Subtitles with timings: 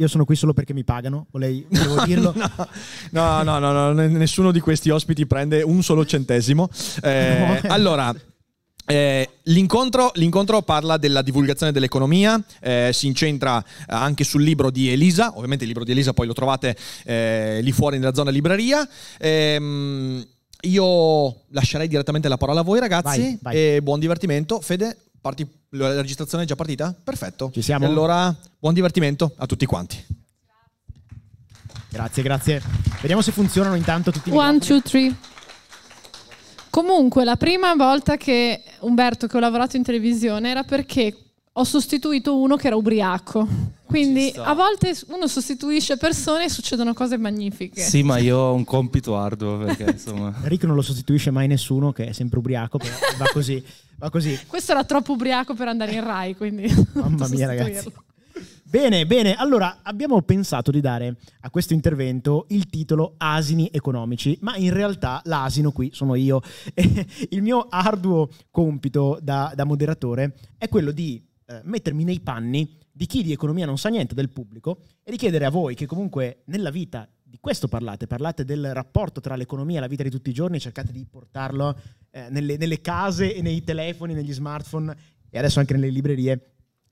[0.00, 1.66] Io sono qui solo perché mi pagano, volevo
[2.06, 2.34] dirlo.
[3.10, 6.70] no, no, no, no, nessuno di questi ospiti prende un solo centesimo.
[7.02, 7.68] Eh, no.
[7.70, 8.14] Allora,
[8.86, 15.32] eh, l'incontro, l'incontro, parla della divulgazione dell'economia, eh, si incentra anche sul libro di Elisa,
[15.36, 18.88] ovviamente il libro di Elisa poi lo trovate eh, lì fuori nella zona libreria.
[19.18, 20.26] Ehm,
[20.62, 23.56] io lascerei direttamente la parola a voi ragazzi vai, vai.
[23.56, 24.62] e buon divertimento.
[24.62, 26.94] Fede, Parti, la registrazione è già partita?
[27.02, 27.50] Perfetto.
[27.52, 27.84] Ci siamo?
[27.84, 30.04] E allora, buon divertimento a tutti quanti.
[31.88, 32.62] Grazie, grazie.
[33.00, 35.14] Vediamo se funzionano intanto tutti i One, two, three.
[36.70, 41.16] Comunque, la prima volta che Umberto, che ho lavorato in televisione, era perché
[41.52, 43.46] ho sostituito uno che era ubriaco.
[43.90, 47.80] Quindi a volte uno sostituisce persone e succedono cose magnifiche.
[47.80, 50.32] Sì, ma io ho un compito arduo perché insomma.
[50.44, 53.60] Rick non lo sostituisce mai nessuno che è sempre ubriaco, però va così,
[53.96, 54.38] va così.
[54.46, 57.92] Questo era troppo ubriaco per andare in Rai, quindi Mamma mia, ragazzi.
[58.62, 59.34] Bene, bene.
[59.34, 65.20] Allora, abbiamo pensato di dare a questo intervento il titolo Asini economici, ma in realtà
[65.24, 66.40] l'asino qui sono io.
[67.30, 73.06] il mio arduo compito da, da moderatore è quello di eh, mettermi nei panni di
[73.06, 76.42] chi di economia non sa niente del pubblico e di chiedere a voi che comunque
[76.48, 80.28] nella vita di questo parlate, parlate del rapporto tra l'economia e la vita di tutti
[80.28, 84.94] i giorni, cercate di portarlo eh, nelle, nelle case e nei telefoni, negli smartphone
[85.30, 86.49] e adesso anche nelle librerie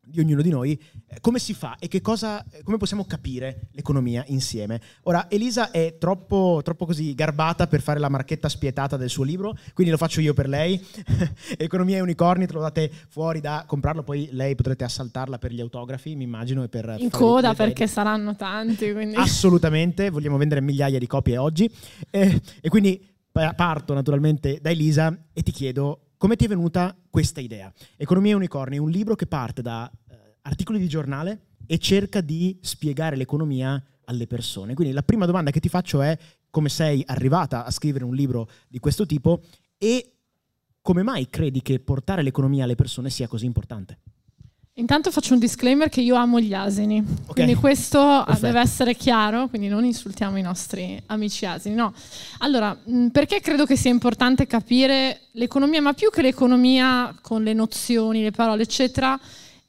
[0.09, 4.25] di ognuno di noi, eh, come si fa e cosa, eh, come possiamo capire l'economia
[4.29, 4.81] insieme.
[5.03, 9.57] Ora, Elisa è troppo, troppo, così garbata per fare la marchetta spietata del suo libro,
[9.75, 10.83] quindi lo faccio io per lei.
[11.59, 15.61] economia e unicorni, te lo date fuori da comprarlo, poi lei potrete assaltarla per gli
[15.61, 16.63] autografi, mi immagino.
[16.63, 18.93] E per In coda perché saranno tanti.
[18.93, 19.17] Quindi.
[19.17, 21.71] Assolutamente, vogliamo vendere migliaia di copie oggi.
[22.11, 23.05] Eh, e quindi
[23.55, 27.73] parto naturalmente da Elisa e ti chiedo come ti è venuta questa idea?
[27.97, 29.89] Economia e Unicorni è un libro che parte da
[30.49, 34.75] articoli di giornale e cerca di spiegare l'economia alle persone.
[34.75, 36.17] Quindi la prima domanda che ti faccio è
[36.51, 39.43] come sei arrivata a scrivere un libro di questo tipo
[39.77, 40.15] e
[40.81, 43.99] come mai credi che portare l'economia alle persone sia così importante?
[44.79, 47.27] Intanto faccio un disclaimer che io amo gli asini, okay.
[47.27, 48.47] quindi questo Perfetto.
[48.47, 51.75] deve essere chiaro, quindi non insultiamo i nostri amici asini.
[51.75, 51.93] No.
[52.39, 52.79] Allora,
[53.11, 58.31] perché credo che sia importante capire l'economia, ma più che l'economia con le nozioni, le
[58.31, 59.19] parole, eccetera,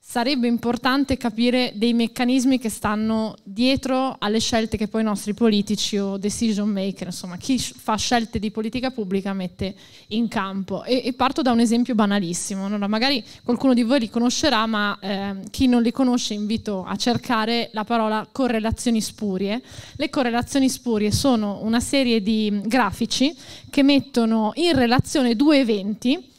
[0.10, 6.00] sarebbe importante capire dei meccanismi che stanno dietro alle scelte che poi i nostri politici
[6.00, 9.76] o decision maker, insomma chi fa scelte di politica pubblica mette
[10.08, 10.84] in campo.
[10.84, 14.98] E, e parto da un esempio banalissimo, allora, magari qualcuno di voi li conoscerà, ma
[15.00, 19.62] eh, chi non li conosce invito a cercare la parola correlazioni spurie.
[19.96, 23.32] Le correlazioni spurie sono una serie di grafici
[23.70, 26.30] che mettono in relazione due eventi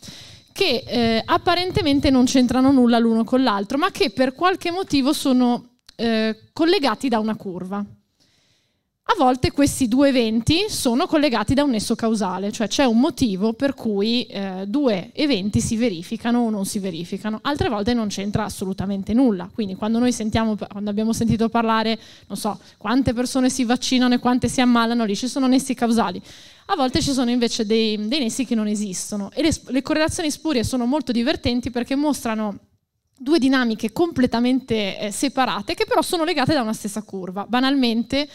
[0.60, 5.78] che eh, apparentemente non c'entrano nulla l'uno con l'altro, ma che per qualche motivo sono
[5.96, 7.82] eh, collegati da una curva.
[9.12, 13.54] A volte questi due eventi sono collegati da un nesso causale, cioè c'è un motivo
[13.54, 18.44] per cui eh, due eventi si verificano o non si verificano, altre volte non c'entra
[18.44, 19.50] assolutamente nulla.
[19.52, 21.98] Quindi quando noi sentiamo, quando abbiamo sentito parlare,
[22.28, 26.22] non so, quante persone si vaccinano e quante si ammalano, lì ci sono nessi causali.
[26.66, 30.30] A volte ci sono invece dei, dei nessi che non esistono e le, le correlazioni
[30.30, 32.58] spurie sono molto divertenti perché mostrano
[33.18, 37.44] due dinamiche completamente eh, separate che però sono legate da una stessa curva.
[37.46, 38.28] Banalmente,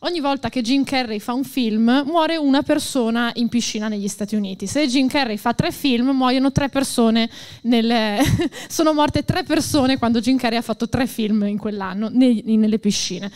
[0.00, 4.36] ogni volta che Jim Carrey fa un film muore una persona in piscina negli Stati
[4.36, 4.66] Uniti.
[4.66, 7.28] Se Jim Carrey fa tre film muoiono tre persone,
[7.62, 8.20] nel...
[8.68, 13.30] sono morte tre persone quando Jim Carrey ha fatto tre film in quell'anno nelle piscine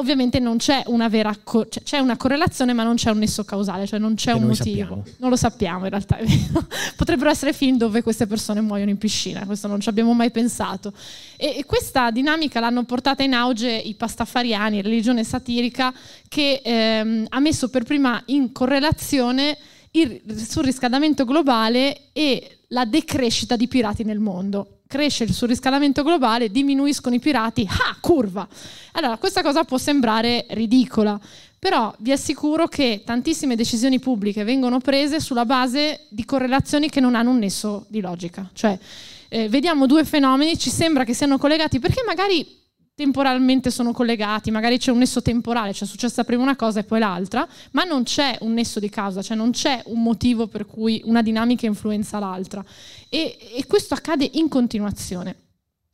[0.00, 3.44] ovviamente non c'è una vera co- cioè, c'è una correlazione ma non c'è un nesso
[3.44, 4.64] causale, cioè non c'è che un motivo.
[4.64, 5.04] Sappiamo.
[5.18, 6.18] Non lo sappiamo in realtà,
[6.96, 10.92] Potrebbero essere film dove queste persone muoiono in piscina, questo non ci abbiamo mai pensato.
[11.36, 15.92] E, e questa dinamica l'hanno portata in auge i pastafariani, religione satirica,
[16.28, 19.56] che ehm, ha messo per prima in correlazione
[19.92, 27.14] il surriscaldamento globale e la decrescita di pirati nel mondo cresce il surriscaldamento globale, diminuiscono
[27.14, 28.46] i pirati, ah, curva.
[28.92, 31.18] Allora, questa cosa può sembrare ridicola,
[31.60, 37.14] però vi assicuro che tantissime decisioni pubbliche vengono prese sulla base di correlazioni che non
[37.14, 38.50] hanno un nesso di logica.
[38.52, 38.76] Cioè,
[39.28, 42.59] eh, vediamo due fenomeni, ci sembra che siano collegati perché magari
[43.00, 46.84] temporalmente sono collegati, magari c'è un nesso temporale, cioè è successa prima una cosa e
[46.84, 50.66] poi l'altra, ma non c'è un nesso di causa, cioè non c'è un motivo per
[50.66, 52.62] cui una dinamica influenza l'altra.
[53.08, 55.36] E, e questo accade in continuazione.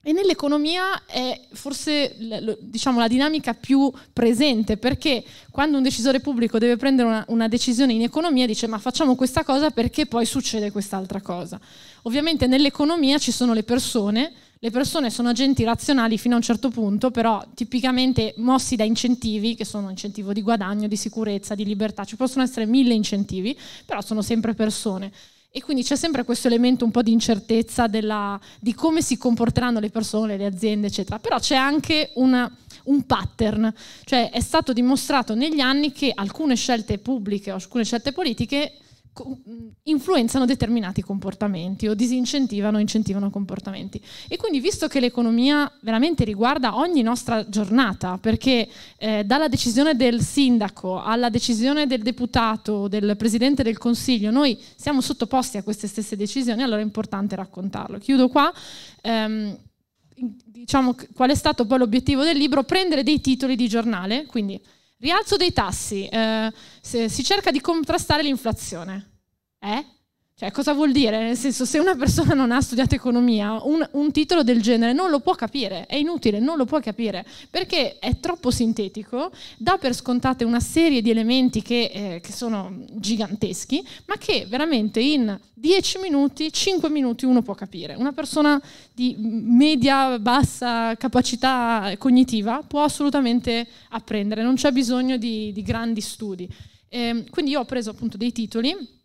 [0.02, 2.16] E nell'economia è forse
[2.60, 5.22] diciamo, la dinamica più presente, perché
[5.52, 9.44] quando un decisore pubblico deve prendere una, una, decisione in economia dice ma facciamo questa
[9.44, 11.60] cosa perché poi succede quest'altra cosa.
[12.02, 16.70] Ovviamente nell'economia ci sono le persone, le persone sono agenti razionali fino a un certo
[16.70, 22.04] punto, però tipicamente mossi da incentivi, che sono incentivo di guadagno, di sicurezza, di libertà,
[22.04, 25.12] ci possono essere mille incentivi, però sono sempre persone.
[25.50, 29.80] E quindi c'è sempre questo elemento un po' di incertezza della, di come si comporteranno
[29.80, 31.18] le persone, le aziende, eccetera.
[31.18, 32.50] Però c'è anche una,
[32.84, 33.72] un pattern,
[34.04, 38.72] cioè è stato dimostrato negli anni che alcune scelte pubbliche o alcune scelte politiche
[39.84, 44.00] influenzano determinati comportamenti o disincentivano o incentivano comportamenti.
[44.28, 48.68] E quindi visto che l'economia veramente riguarda ogni nostra giornata, perché
[48.98, 55.00] eh, dalla decisione del sindaco alla decisione del deputato, del presidente del consiglio, noi siamo
[55.00, 57.98] sottoposti a queste stesse decisioni, allora è importante raccontarlo.
[57.98, 58.52] Chiudo qua.
[59.02, 59.56] Ehm,
[60.18, 62.62] diciamo qual è stato poi l'obiettivo del libro?
[62.64, 64.60] Prendere dei titoli di giornale, quindi
[64.98, 69.19] Rialzo dei tassi, eh, si cerca di contrastare l'inflazione.
[69.58, 69.84] Eh?
[70.38, 71.18] Cioè, cosa vuol dire?
[71.18, 75.08] Nel senso, se una persona non ha studiato economia, un, un, titolo del genere non
[75.08, 79.94] lo può capire, è inutile, non lo può capire, perché è troppo sintetico, dà per
[79.94, 86.00] scontate una serie di elementi che, eh, che sono giganteschi, ma che veramente in 10
[86.00, 87.94] minuti, 5 minuti uno può capire.
[87.94, 88.60] Una persona
[88.92, 96.46] di media, bassa capacità cognitiva può assolutamente apprendere, non c'è bisogno di, di grandi studi.
[96.90, 98.96] Eh, quindi io ho preso appunto dei titoli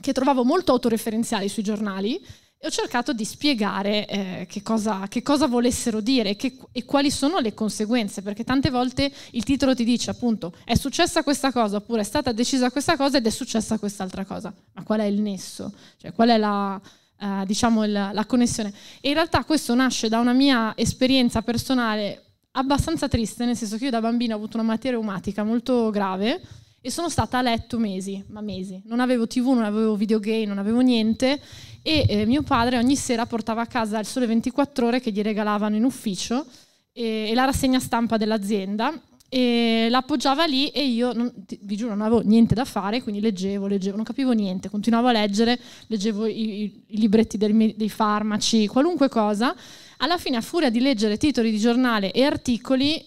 [0.00, 2.20] che trovavo molto autoreferenziali sui giornali
[2.62, 7.10] e ho cercato di spiegare eh, che, cosa, che, cosa, volessero dire che, e quali
[7.10, 11.78] sono le conseguenze, perché tante volte il titolo ti dice appunto è successa questa cosa
[11.78, 15.22] oppure è stata decisa questa cosa ed è successa quest'altra cosa, ma qual è il
[15.22, 15.72] nesso?
[15.96, 16.78] Cioè qual è la,
[17.18, 18.74] eh, diciamo la, la connessione?
[19.00, 23.84] E in realtà questo nasce da una mia esperienza personale abbastanza triste, nel senso che
[23.84, 26.42] io da bambina ho avuto una malattia reumatica molto grave
[26.80, 28.80] e sono stata a letto mesi, ma mesi.
[28.86, 31.40] Non avevo tv, non avevo videogame, non avevo niente
[31.82, 35.22] e eh, mio padre ogni sera portava a casa il sole 24 ore che gli
[35.22, 36.44] regalavano in ufficio
[36.92, 38.92] e, e la rassegna stampa dell'azienda
[39.32, 43.68] e l'appoggiava lì e io, non, vi giuro, non avevo niente da fare, quindi leggevo,
[43.68, 45.56] leggevo, non capivo niente, continuavo a leggere,
[45.86, 49.54] leggevo i, i, libretti del, dei farmaci, qualunque cosa.
[49.98, 53.00] Alla fine, a furia di leggere titoli di giornale e articoli,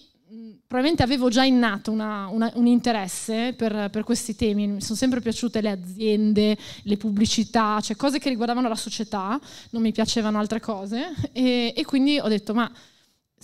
[0.74, 5.20] probabilmente avevo già innato una, una, un interesse per, per, questi temi, mi sono sempre
[5.20, 9.38] piaciute le aziende, le pubblicità, cioè cose che riguardavano la società,
[9.70, 11.14] non mi piacevano altre cose.
[11.30, 12.68] E, e quindi ho detto ma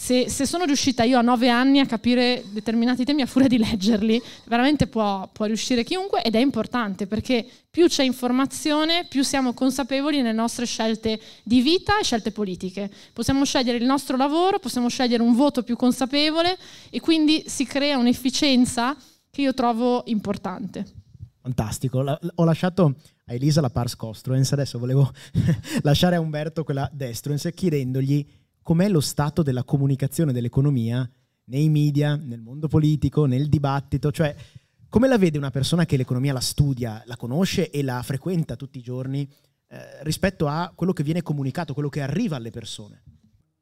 [0.02, 3.58] se, se, sono riuscita io a nove anni a capire determinati temi a furia di
[3.58, 9.52] leggerli, veramente può, può, riuscire chiunque ed è importante perché più c'è informazione, più siamo
[9.52, 12.91] consapevoli nelle nostre scelte di vita e scelte politiche.
[13.12, 16.56] Possiamo scegliere il nostro lavoro, possiamo scegliere un voto più consapevole
[16.88, 18.96] e quindi si crea un'efficienza
[19.31, 20.87] che io trovo importante.
[21.43, 22.94] Fantastico, ho lasciato
[23.26, 25.12] a Elisa la pars costruens, adesso volevo
[25.82, 28.26] lasciare a Umberto quella destruens chiedendogli
[28.62, 31.08] com'è lo stato della comunicazione dell'economia
[31.44, 34.34] nei media, nel mondo politico, nel dibattito, cioè
[34.88, 38.79] come la vede una persona che l'economia la studia, la conosce e la frequenta tutti
[38.79, 39.29] i giorni
[39.69, 43.02] eh, rispetto a quello che viene comunicato, quello che arriva alle persone?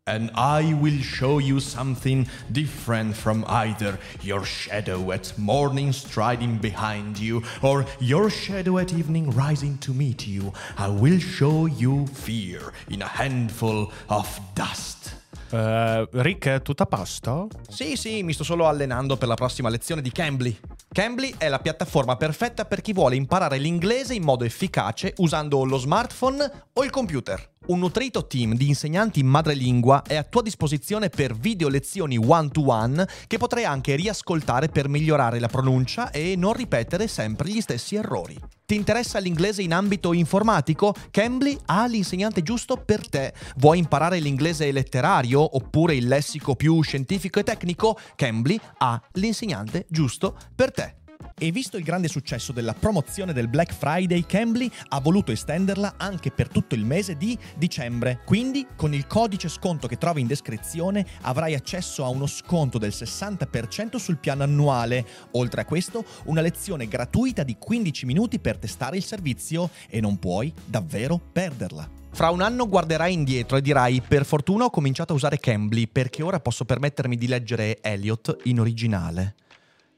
[0.09, 7.19] And I will show you something different from either your shadow at morning striding behind
[7.19, 10.51] you or your shadow at evening rising to meet you.
[10.79, 15.15] I will show you fear in a handful of dust.
[15.51, 17.49] Uh, Rick, tutto a posto?
[17.69, 20.59] Sì, sì, mi sto solo allenando per la prossima lezione di Cambly.
[20.91, 25.77] Cambly è la piattaforma perfetta per chi vuole imparare l'inglese in modo efficace usando lo
[25.77, 27.57] smartphone o il computer.
[27.67, 33.07] Un nutrito team di insegnanti in madrelingua è a tua disposizione per video lezioni one-to-one
[33.27, 38.39] che potrai anche riascoltare per migliorare la pronuncia e non ripetere sempre gli stessi errori.
[38.65, 40.95] Ti interessa l'inglese in ambito informatico?
[41.11, 43.35] Cambly ha l'insegnante giusto per te.
[43.57, 47.99] Vuoi imparare l'inglese letterario oppure il lessico più scientifico e tecnico?
[48.15, 50.95] Cambly ha l'insegnante giusto per te.
[51.41, 56.33] E visto il grande successo della promozione del Black Friday, Cambly ha voluto estenderla anche
[56.33, 58.23] per tutto il mese di dicembre.
[58.25, 62.91] Quindi, con il codice sconto che trovi in descrizione, avrai accesso a uno sconto del
[62.93, 65.07] 60% sul piano annuale.
[65.33, 70.19] Oltre a questo, una lezione gratuita di 15 minuti per testare il servizio e non
[70.19, 71.89] puoi davvero perderla.
[72.11, 76.25] Fra un anno guarderai indietro e dirai per fortuna ho cominciato a usare Cambly perché
[76.25, 79.35] ora posso permettermi di leggere Eliot in originale.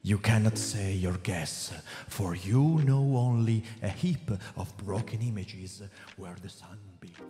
[0.03, 1.73] You cannot say your guess,
[2.09, 5.83] for you know only a heap of broken images
[6.17, 7.21] where the sun beats.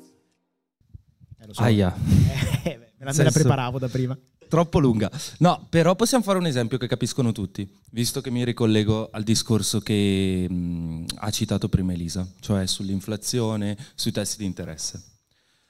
[1.40, 1.62] Eh, so.
[1.62, 1.92] Aia.
[2.62, 4.16] Eh, me la, me la preparavo da prima.
[4.46, 5.10] Troppo lunga.
[5.38, 9.80] No, però possiamo fare un esempio che capiscono tutti, visto che mi ricollego al discorso
[9.80, 15.02] che mh, ha citato prima Elisa, cioè sull'inflazione, sui tassi di interesse.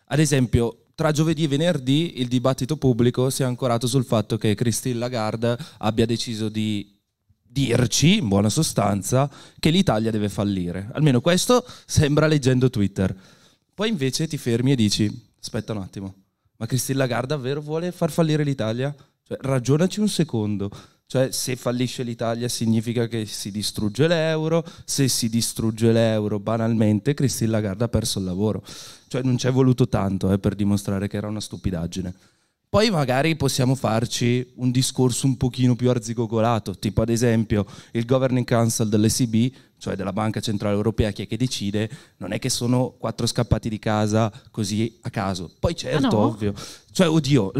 [0.07, 4.55] Ad esempio, tra giovedì e venerdì il dibattito pubblico si è ancorato sul fatto che
[4.55, 6.95] Christine Lagarde abbia deciso di
[7.43, 10.91] dirci, in buona sostanza, che l'Italia deve fallire.
[10.93, 13.17] Almeno questo sembra leggendo Twitter.
[13.73, 16.15] Poi invece ti fermi e dici, aspetta un attimo,
[16.59, 18.95] ma Christine Lagarde davvero vuole far fallire l'Italia?
[19.23, 20.71] Cioè, ragionaci un secondo.
[21.11, 27.51] Cioè, se fallisce l'Italia significa che si distrugge l'euro, se si distrugge l'euro, banalmente, Christine
[27.51, 28.63] Lagarde ha perso il lavoro.
[29.09, 32.15] Cioè, non ci è voluto tanto eh, per dimostrare che era una stupidaggine.
[32.69, 38.47] Poi magari possiamo farci un discorso un pochino più arzigogolato, tipo ad esempio il Governing
[38.47, 42.95] Council dell'ECB, cioè della Banca Centrale Europea, chi è che decide, non è che sono
[42.99, 45.51] quattro scappati di casa così a caso.
[45.59, 46.19] Poi certo, no?
[46.19, 46.55] ovvio.
[46.93, 47.53] Cioè, oddio,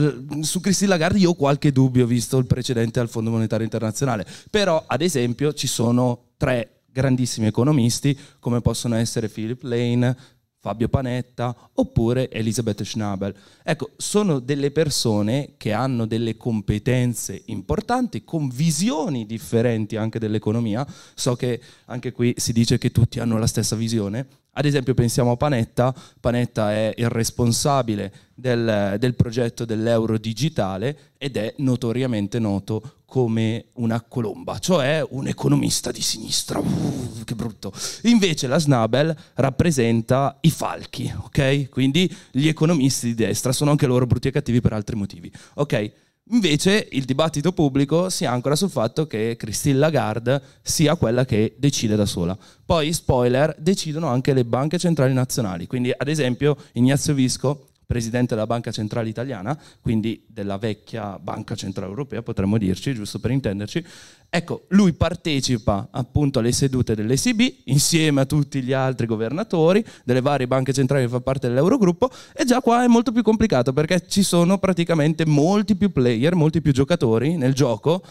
[0.43, 4.85] su Christine Lagarde io ho qualche dubbio visto il precedente al Fondo Monetario Internazionale, però
[4.87, 10.17] ad esempio ci sono tre grandissimi economisti come possono essere Philip Lane,
[10.61, 13.35] Fabio Panetta oppure Elisabeth Schnabel.
[13.63, 20.87] Ecco, sono delle persone che hanno delle competenze importanti, con visioni differenti anche dell'economia.
[21.15, 24.27] So che anche qui si dice che tutti hanno la stessa visione.
[24.53, 31.37] Ad esempio pensiamo a Panetta, Panetta è il responsabile del, del progetto dell'euro digitale ed
[31.37, 36.61] è notoriamente noto come una colomba, cioè un economista di sinistra.
[36.61, 37.73] Uh, che brutto.
[38.05, 41.69] Invece la Snabel rappresenta i falchi, ok?
[41.69, 45.93] Quindi gli economisti di destra sono anche loro brutti e cattivi per altri motivi, ok?
[46.31, 51.97] Invece il dibattito pubblico si ancora sul fatto che Christine Lagarde sia quella che decide
[51.97, 52.39] da sola.
[52.65, 55.67] Poi, spoiler, decidono anche le banche centrali nazionali.
[55.67, 61.91] Quindi, ad esempio, Ignazio Visco, presidente della Banca Centrale Italiana, quindi della vecchia Banca Centrale
[61.91, 63.85] Europea, potremmo dirci, giusto per intenderci.
[64.29, 70.47] Ecco, lui partecipa appunto alle sedute dell'ECB insieme a tutti gli altri governatori delle varie
[70.47, 74.23] banche centrali che fa parte dell'Eurogruppo e già qua è molto più complicato perché ci
[74.23, 78.05] sono praticamente molti più player, molti più giocatori nel gioco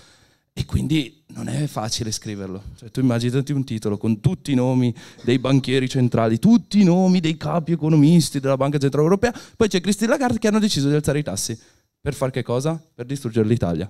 [0.59, 2.61] e quindi non è facile scriverlo.
[2.75, 7.21] Cioè, tu immaginati un titolo con tutti i nomi dei banchieri centrali, tutti i nomi
[7.21, 10.95] dei capi economisti della Banca Centrale Europea, poi c'è Christine Lagarde che hanno deciso di
[10.95, 11.57] alzare i tassi.
[12.01, 12.81] Per far che cosa?
[12.93, 13.89] Per distruggere l'Italia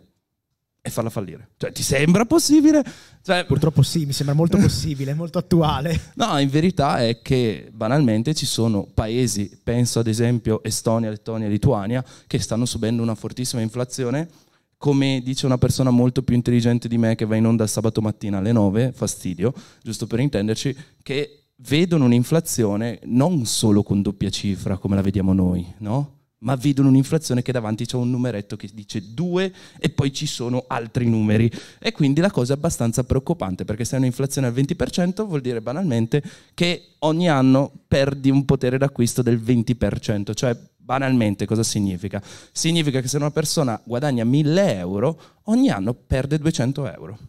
[0.80, 1.50] e farla fallire.
[1.58, 2.84] Cioè, ti sembra possibile?
[3.24, 6.00] Cioè, Purtroppo sì, mi sembra molto possibile, molto attuale.
[6.20, 12.06] No, in verità è che banalmente ci sono paesi, penso ad esempio Estonia, Lettonia Lituania,
[12.28, 14.30] che stanno subendo una fortissima inflazione.
[14.80, 18.38] Come dice una persona molto più intelligente di me che va in onda sabato mattina
[18.38, 24.96] alle 9, fastidio, giusto per intenderci, che vedono un'inflazione non solo con doppia cifra come
[24.96, 26.20] la vediamo noi, no?
[26.40, 30.64] ma vedono un'inflazione che davanti c'è un numeretto che dice 2 e poi ci sono
[30.68, 31.52] altri numeri.
[31.78, 35.60] E quindi la cosa è abbastanza preoccupante perché se hai un'inflazione al 20% vuol dire
[35.60, 40.58] banalmente che ogni anno perdi un potere d'acquisto del 20%, cioè
[40.90, 42.20] banalmente cosa significa?
[42.52, 47.20] Significa che se una persona guadagna 1000 euro, ogni anno perde 200 euro.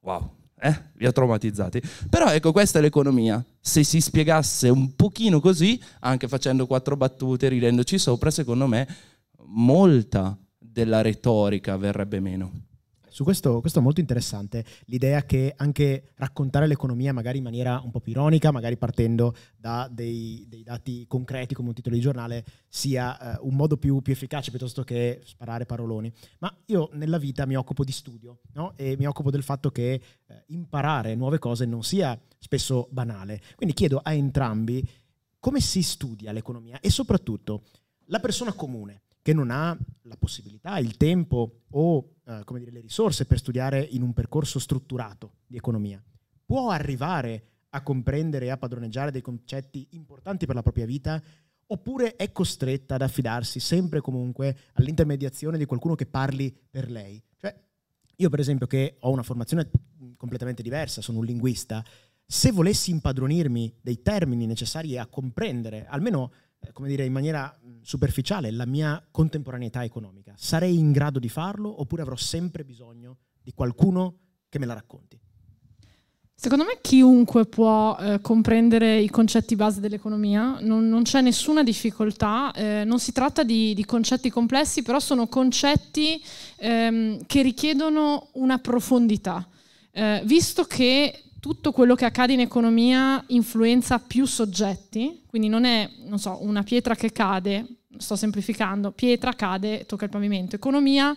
[0.00, 0.74] Wow, eh?
[0.94, 1.82] Vi ho traumatizzati.
[2.08, 3.44] Però ecco, questa è l'economia.
[3.60, 8.88] Se si spiegasse un pochino così, anche facendo quattro battute, ridendoci sopra, secondo me
[9.48, 12.65] molta della retorica verrebbe meno.
[13.16, 17.90] Su questo, questo è molto interessante, l'idea che anche raccontare l'economia magari in maniera un
[17.90, 22.44] po' più ironica, magari partendo da dei, dei dati concreti come un titolo di giornale,
[22.68, 26.12] sia eh, un modo più, più efficace piuttosto che sparare paroloni.
[26.40, 28.74] Ma io nella vita mi occupo di studio no?
[28.76, 29.94] e mi occupo del fatto che
[30.26, 33.40] eh, imparare nuove cose non sia spesso banale.
[33.54, 34.86] Quindi chiedo a entrambi
[35.40, 37.62] come si studia l'economia e soprattutto
[38.08, 43.26] la persona comune che non ha la possibilità, il tempo o eh, dire, le risorse
[43.26, 46.00] per studiare in un percorso strutturato di economia,
[46.44, 51.20] può arrivare a comprendere e a padroneggiare dei concetti importanti per la propria vita
[51.66, 57.20] oppure è costretta ad affidarsi sempre e comunque all'intermediazione di qualcuno che parli per lei?
[57.36, 57.52] Cioè,
[58.18, 59.68] io per esempio che ho una formazione
[60.16, 61.84] completamente diversa, sono un linguista,
[62.24, 66.30] se volessi impadronirmi dei termini necessari a comprendere, almeno
[66.72, 70.34] come dire, in maniera superficiale la mia contemporaneità economica.
[70.36, 75.18] Sarei in grado di farlo oppure avrò sempre bisogno di qualcuno che me la racconti?
[76.38, 82.52] Secondo me chiunque può eh, comprendere i concetti base dell'economia, non, non c'è nessuna difficoltà,
[82.52, 86.22] eh, non si tratta di, di, concetti complessi, però sono concetti
[86.56, 89.48] ehm, che richiedono una profondità.
[89.92, 95.88] Eh, visto che tutto quello che accade in economia influenza più soggetti, quindi non è,
[96.06, 97.66] non so, una pietra che cade,
[97.96, 100.56] sto semplificando, pietra cade, tocca il pavimento.
[100.56, 101.16] Economia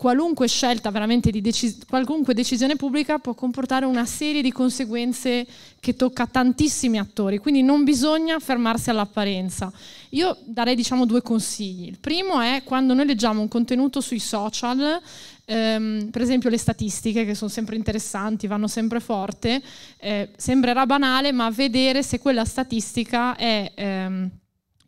[0.00, 5.46] qualunque scelta veramente di decis- qualunque decisione pubblica può comportare una serie di conseguenze
[5.78, 9.70] che tocca tantissimi attori, quindi non bisogna fermarsi all'apparenza.
[10.10, 11.86] Io darei diciamo due consigli.
[11.86, 15.02] Il primo è quando noi leggiamo un contenuto sui social,
[15.44, 19.60] ehm, per esempio le statistiche che sono sempre interessanti, vanno sempre forte,
[19.98, 23.70] eh, sembrerà banale, ma vedere se quella statistica è...
[23.74, 24.30] Ehm,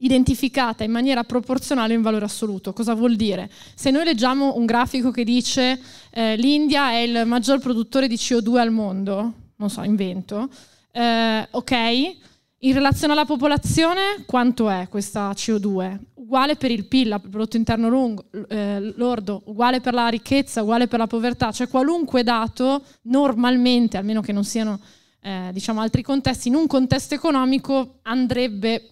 [0.03, 2.73] identificata in maniera proporzionale in valore assoluto.
[2.73, 3.51] Cosa vuol dire?
[3.75, 5.81] Se noi leggiamo un grafico che dice
[6.11, 10.49] eh, l'India è il maggior produttore di CO2 al mondo, non so, invento,
[10.93, 11.73] eh, ok,
[12.65, 15.99] in relazione alla popolazione quanto è questa CO2?
[16.15, 20.87] Uguale per il PIL, il prodotto interno lungo, eh, lordo, uguale per la ricchezza, uguale
[20.87, 24.79] per la povertà, cioè qualunque dato normalmente, almeno che non siano
[25.21, 28.92] eh, diciamo altri contesti, in un contesto economico andrebbe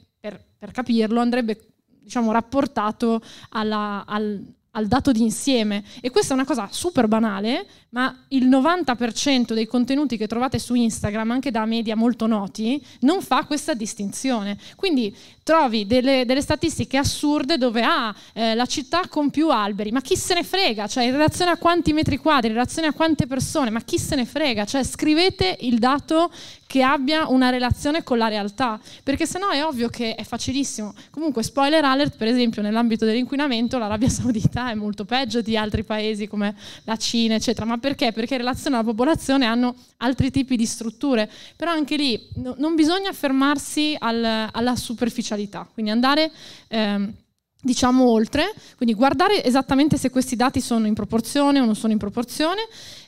[0.60, 1.58] per capirlo, andrebbe
[2.02, 5.82] diciamo, rapportato alla, al, al dato d'insieme.
[6.02, 10.74] E questa è una cosa super banale, ma il 90% dei contenuti che trovate su
[10.74, 14.56] Instagram, anche da media molto noti, non fa questa distinzione.
[14.76, 20.00] Quindi trovi delle, delle statistiche assurde dove ah, eh, la città con più alberi, ma
[20.00, 20.86] chi se ne frega?
[20.86, 24.14] Cioè, in relazione a quanti metri quadri, in relazione a quante persone, ma chi se
[24.14, 24.64] ne frega?
[24.64, 26.30] Cioè, scrivete il dato
[26.70, 30.94] che abbia una relazione con la realtà, perché sennò è ovvio che è facilissimo.
[31.10, 36.28] Comunque, spoiler alert, per esempio, nell'ambito dell'inquinamento, l'Arabia Saudita è molto peggio di altri paesi
[36.28, 36.54] come
[36.84, 37.66] la Cina, eccetera.
[37.66, 38.12] Ma perché?
[38.12, 41.28] Perché in relazione alla popolazione hanno altri tipi di strutture.
[41.56, 46.30] Però anche lì no, non bisogna fermarsi al, alla superficialità, quindi andare...
[46.68, 47.12] Ehm,
[47.62, 51.98] diciamo oltre, quindi guardare esattamente se questi dati sono in proporzione o non sono in
[51.98, 52.62] proporzione.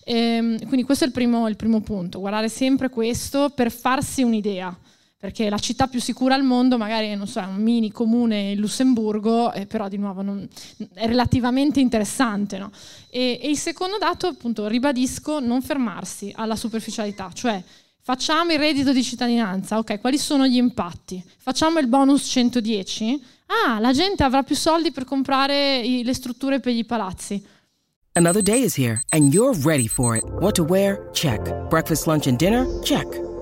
[0.04, 4.76] Ehm, quindi questo è il primo, il primo punto, guardare sempre questo per farsi un'idea
[5.22, 8.58] perché la città più sicura al mondo magari non so, è un mini comune in
[8.58, 10.48] Lussemburgo, eh, però di nuovo non,
[10.94, 12.58] è relativamente interessante.
[12.58, 12.72] No?
[13.08, 17.62] E, e, il secondo dato, appunto, ribadisco, non fermarsi alla superficialità, cioè
[18.02, 21.22] facciamo il reddito di cittadinanza, ok, quali sono gli impatti?
[21.38, 23.24] Facciamo il bonus 110?
[23.46, 27.40] Ah, la gente avrà più soldi per comprare i, le strutture per i palazzi.
[28.14, 30.24] Another day is here and you're ready for it.
[30.40, 31.08] What to wear?
[31.12, 31.68] Check.
[31.68, 32.66] Breakfast, lunch and dinner?
[32.82, 33.31] Check.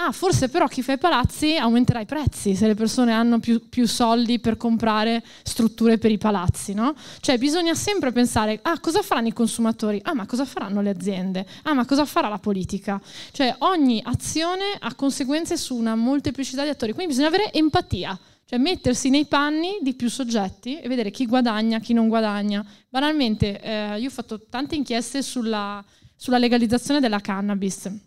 [0.00, 3.68] Ah, forse però chi fa i palazzi aumenterà i prezzi se le persone hanno più,
[3.68, 6.94] più, soldi per comprare strutture per i palazzi, no?
[7.18, 10.00] Cioè bisogna sempre pensare, ah, cosa faranno i consumatori?
[10.04, 11.44] Ah, ma cosa faranno le aziende?
[11.64, 13.00] Ah, ma cosa farà la politica?
[13.32, 18.16] Cioè ogni azione ha conseguenze su una molteplicità di attori, quindi bisogna avere empatia.
[18.44, 22.64] Cioè mettersi nei panni di più soggetti e vedere chi guadagna, chi non guadagna.
[22.88, 25.84] Banalmente, eh, io ho fatto tante inchieste sulla,
[26.14, 28.06] sulla legalizzazione della cannabis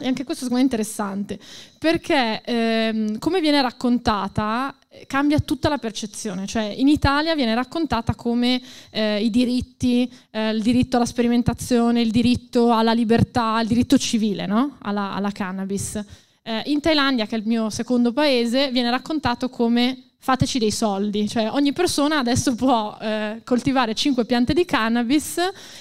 [0.00, 1.38] e anche questo secondo me è interessante,
[1.78, 8.14] perché ehm, come viene raccontata eh, cambia tutta la percezione, cioè in Italia viene raccontata
[8.14, 13.98] come eh, i diritti, eh, il diritto alla sperimentazione, il diritto alla libertà, il diritto
[13.98, 14.76] civile no?
[14.82, 16.00] alla, alla, cannabis.
[16.42, 21.28] Eh, in Thailandia, che è il mio secondo paese, viene raccontato come fateci dei soldi,
[21.28, 25.36] cioè ogni persona adesso può eh, coltivare 5 piante di cannabis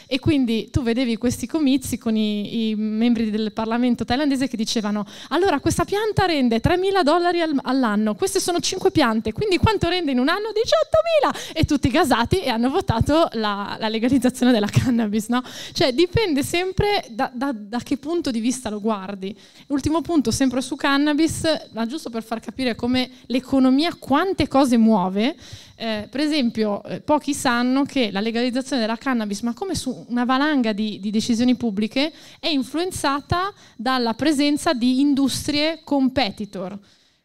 [0.06, 5.06] e quindi tu vedevi questi comizi con i, i, membri del Parlamento thailandese che dicevano
[5.30, 10.12] allora questa pianta rende 3.000 dollari al, all'anno, queste sono 5 piante, quindi quanto rende
[10.12, 10.50] in un anno?
[10.50, 11.52] 18.000!
[11.54, 15.44] E tutti gasati e hanno votato la, la legalizzazione della cannabis, no?
[15.74, 19.36] Cioè dipende sempre da, da, da che punto di vista lo guardi.
[19.68, 24.78] Ultimo punto, sempre su cannabis, ma giusto per far capire come l'economia quanto tante cose
[24.78, 25.36] muove.
[25.76, 30.26] Eh, per esempio, eh, pochi sanno che la legalizzazione della cannabis, ma come su una
[30.26, 36.78] valanga di, di decisioni pubbliche, è influenzata dalla presenza di industrie competitor.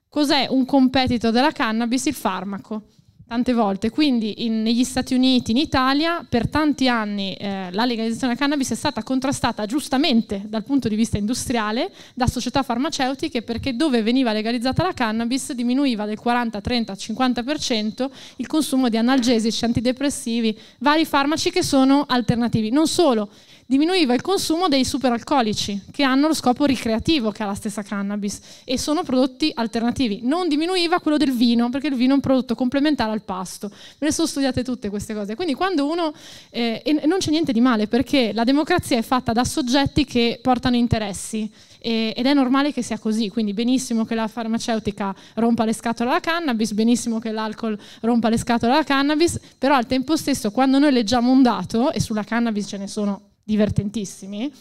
[0.09, 2.07] Cos'è un competitor della cannabis?
[2.07, 2.83] Il farmaco.
[3.27, 3.91] Tante volte.
[3.91, 8.71] Quindi in, negli Stati Uniti, in Italia, per tanti anni eh, la legalizzazione della cannabis
[8.71, 14.33] è stata contrastata giustamente dal punto di vista industriale da società farmaceutiche perché dove veniva
[14.33, 21.51] legalizzata la cannabis diminuiva del 40, 30, 50% il consumo di analgesici, antidepressivi, vari farmaci
[21.51, 22.71] che sono alternativi.
[22.71, 23.31] Non solo,
[23.73, 28.39] diminuiva il consumo dei superalcolici che hanno lo scopo ricreativo che ha la stessa cannabis
[28.65, 30.21] e sono prodotti alternativi.
[30.23, 33.69] Non diminuiva quello del vino perché il vino è un prodotto complementare al pasto.
[33.71, 35.35] Me le sono studiate tutte queste cose.
[35.35, 36.13] Quindi quando uno
[36.51, 40.39] eh, e non c'è niente di male perché la democrazia è fatta da soggetti che
[40.43, 45.73] portano interessi ed è normale che sia così, quindi benissimo che la farmaceutica rompa le
[45.73, 50.53] scatole alla cannabis, benissimo che l'alcol rompa le scatole alla cannabis, però al tempo stesso
[50.53, 54.53] quando noi leggiamo un dato, e sulla cannabis ce ne sono divertentissimi,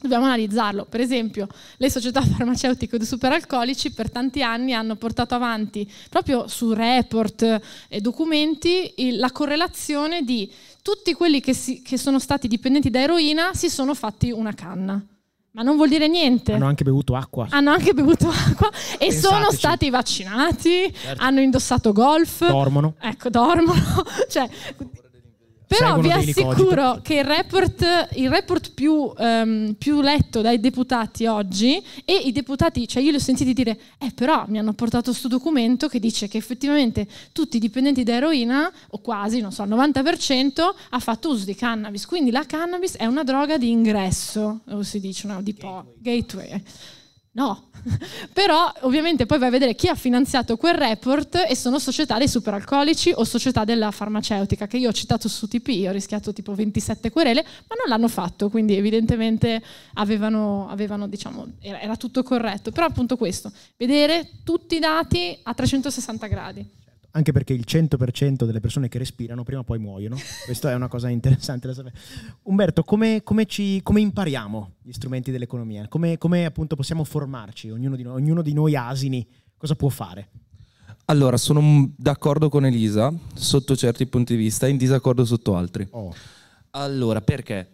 [0.00, 0.84] dobbiamo analizzarlo.
[0.84, 1.46] Per esempio,
[1.78, 8.00] le società farmaceutiche di superalcolici per tanti anni hanno portato avanti proprio su report e
[8.00, 10.50] documenti la correlazione di
[10.82, 15.02] tutti quelli che, si, che sono stati dipendenti da eroina si sono fatti una canna.
[15.54, 16.52] Ma non vuol dire niente.
[16.52, 17.46] Hanno anche bevuto acqua.
[17.50, 19.20] Hanno anche bevuto acqua e Pensateci.
[19.20, 21.22] sono stati vaccinati, certo.
[21.22, 22.44] hanno indossato golf.
[22.44, 22.96] Dormono.
[22.98, 23.80] Ecco, dormono.
[24.28, 24.50] cioè,
[25.78, 31.82] però vi assicuro che il report, il report più, um, più, letto dai deputati oggi,
[32.04, 35.28] e i deputati, cioè io li ho sentiti dire, eh però mi hanno portato questo
[35.28, 39.70] documento che dice che effettivamente tutti i dipendenti da eroina, o quasi, non so, il
[39.70, 42.06] 90%, ha fatto uso di cannabis.
[42.06, 46.48] Quindi la cannabis è una droga di ingresso, o si dice, no, di po', gateway.
[46.48, 46.62] gateway.
[47.32, 47.70] No,
[48.32, 52.28] però ovviamente poi vai a vedere chi ha finanziato quel report e sono società dei
[52.28, 57.10] superalcolici o società della farmaceutica che io ho citato su TP, ho rischiato tipo 27
[57.10, 59.62] querele, ma non l'hanno fatto, quindi evidentemente
[59.94, 62.70] avevano, avevano diciamo, era, era tutto corretto.
[62.70, 66.82] Però appunto questo, vedere tutti i dati a 360 gradi
[67.16, 70.16] anche perché il 100% delle persone che respirano prima o poi muoiono.
[70.44, 71.94] Questa è una cosa interessante da sapere.
[72.42, 75.86] Umberto, come, come, ci, come impariamo gli strumenti dell'economia?
[75.88, 80.28] Come, come appunto possiamo formarci, ognuno di, noi, ognuno di noi asini, cosa può fare?
[81.06, 85.86] Allora, sono d'accordo con Elisa sotto certi punti di vista in disaccordo sotto altri.
[85.90, 86.12] Oh.
[86.70, 87.68] Allora, perché?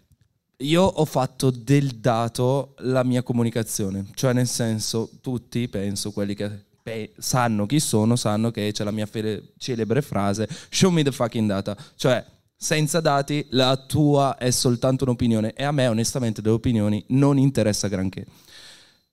[0.58, 6.68] Io ho fatto del dato la mia comunicazione, cioè nel senso tutti, penso, quelli che
[6.82, 11.12] beh, sanno chi sono, sanno che c'è la mia fede, celebre frase, show me the
[11.12, 12.24] fucking data, cioè
[12.56, 17.88] senza dati la tua è soltanto un'opinione e a me onestamente delle opinioni non interessa
[17.88, 18.26] granché.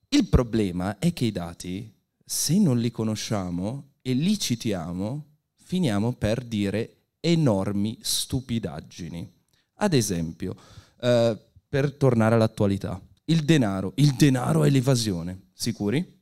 [0.09, 1.93] Il problema è che i dati,
[2.25, 5.25] se non li conosciamo e li citiamo,
[5.63, 9.29] finiamo per dire enormi stupidaggini.
[9.75, 10.55] Ad esempio,
[10.99, 11.37] eh,
[11.69, 16.16] per tornare all'attualità, il denaro, il denaro è l'evasione, sicuri?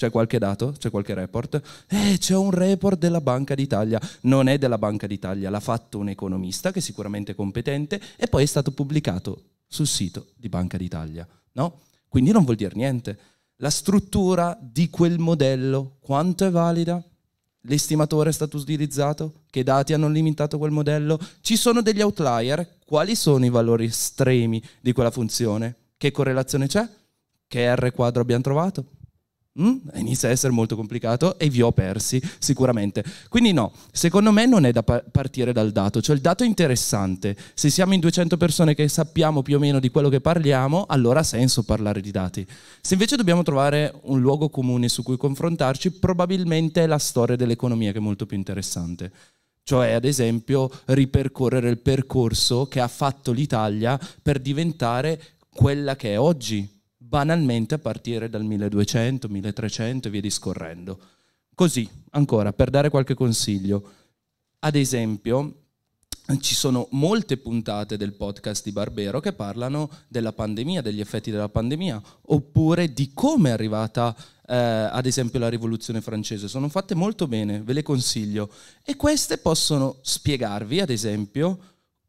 [0.00, 0.72] C'è qualche dato?
[0.78, 1.60] C'è qualche report?
[1.88, 4.00] Eh, c'è un report della Banca d'Italia.
[4.22, 8.44] Non è della Banca d'Italia, l'ha fatto un economista che è sicuramente competente e poi
[8.44, 11.28] è stato pubblicato sul sito di Banca d'Italia.
[11.52, 11.80] No?
[12.08, 13.18] Quindi non vuol dire niente.
[13.56, 17.04] La struttura di quel modello, quanto è valida?
[17.64, 19.42] L'estimatore è stato utilizzato?
[19.50, 21.20] Che dati hanno limitato quel modello?
[21.42, 22.78] Ci sono degli outlier?
[22.86, 25.76] Quali sono i valori estremi di quella funzione?
[25.98, 26.88] Che correlazione c'è?
[27.46, 28.92] Che R quadro abbiamo trovato?
[29.60, 29.78] Mm?
[29.94, 33.02] Inizia a essere molto complicato e vi ho persi sicuramente.
[33.28, 37.36] Quindi no, secondo me non è da partire dal dato, cioè il dato è interessante.
[37.54, 41.20] Se siamo in 200 persone che sappiamo più o meno di quello che parliamo, allora
[41.20, 42.46] ha senso parlare di dati.
[42.80, 47.90] Se invece dobbiamo trovare un luogo comune su cui confrontarci, probabilmente è la storia dell'economia
[47.90, 49.10] che è molto più interessante.
[49.64, 55.20] Cioè, ad esempio, ripercorrere il percorso che ha fatto l'Italia per diventare
[55.52, 56.78] quella che è oggi
[57.10, 61.00] banalmente a partire dal 1200, 1300 e via discorrendo.
[61.56, 63.82] Così, ancora, per dare qualche consiglio,
[64.60, 65.56] ad esempio,
[66.38, 71.48] ci sono molte puntate del podcast di Barbero che parlano della pandemia, degli effetti della
[71.48, 74.14] pandemia, oppure di come è arrivata,
[74.46, 76.46] eh, ad esempio, la rivoluzione francese.
[76.46, 78.52] Sono fatte molto bene, ve le consiglio.
[78.84, 81.58] E queste possono spiegarvi, ad esempio,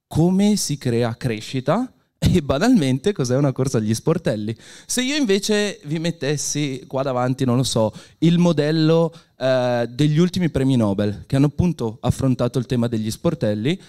[0.05, 1.91] come si crea crescita,
[2.33, 4.55] e banalmente cos'è una corsa agli sportelli.
[4.85, 10.49] Se io invece vi mettessi qua davanti, non lo so, il modello eh, degli ultimi
[10.51, 13.79] premi Nobel che hanno appunto affrontato il tema degli sportelli,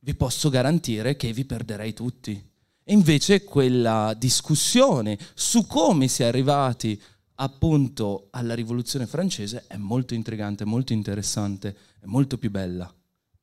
[0.00, 2.32] vi posso garantire che vi perderei tutti.
[2.84, 7.00] E invece quella discussione su come si è arrivati
[7.36, 12.92] appunto alla rivoluzione francese è molto intrigante, molto interessante, è molto più bella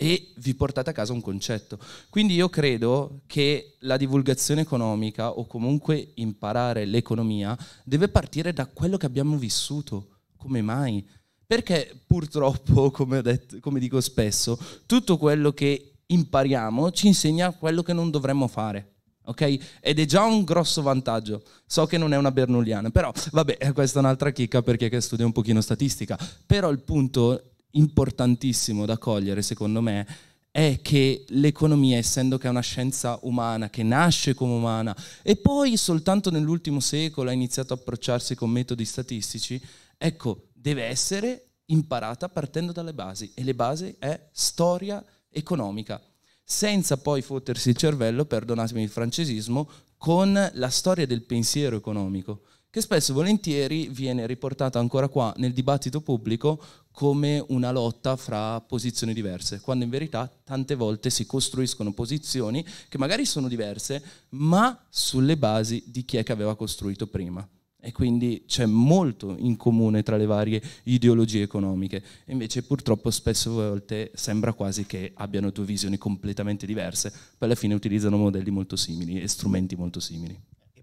[0.02, 1.78] e vi portate a casa un concetto.
[2.10, 8.96] Quindi io credo che la divulgazione economica o comunque imparare l'economia deve partire da quello
[8.96, 10.20] che abbiamo vissuto.
[10.38, 11.06] Come mai?
[11.46, 17.92] Perché purtroppo, come, detto, come dico spesso, tutto quello che impariamo ci insegna quello che
[17.92, 18.94] non dovremmo fare.
[19.26, 19.62] Okay?
[19.82, 21.44] Ed è già un grosso vantaggio.
[21.66, 25.34] So che non è una bernoulliana, però vabbè, questa è un'altra chicca perché studia un
[25.34, 26.18] pochino statistica.
[26.46, 30.08] Però il punto importantissimo da cogliere, secondo me,
[30.52, 35.78] è che l'economia, essendo che è una scienza umana, che nasce come umana, e poi
[35.78, 39.62] soltanto nell'ultimo secolo ha iniziato a approcciarsi con metodi statistici,
[39.98, 43.32] ecco, deve essere imparata partendo dalle basi.
[43.36, 46.02] E le basi è storia economica,
[46.44, 52.82] senza poi fottersi il cervello, perdonatemi il francesismo, con la storia del pensiero economico che
[52.82, 59.14] spesso e volentieri viene riportata ancora qua nel dibattito pubblico come una lotta fra posizioni
[59.14, 65.38] diverse, quando in verità tante volte si costruiscono posizioni che magari sono diverse, ma sulle
[65.38, 67.48] basi di chi è che aveva costruito prima.
[67.82, 72.04] E quindi c'è molto in comune tra le varie ideologie economiche.
[72.26, 77.74] Invece purtroppo spesso volte sembra quasi che abbiano due visioni completamente diverse, poi alla fine
[77.74, 80.38] utilizzano modelli molto simili e strumenti molto simili.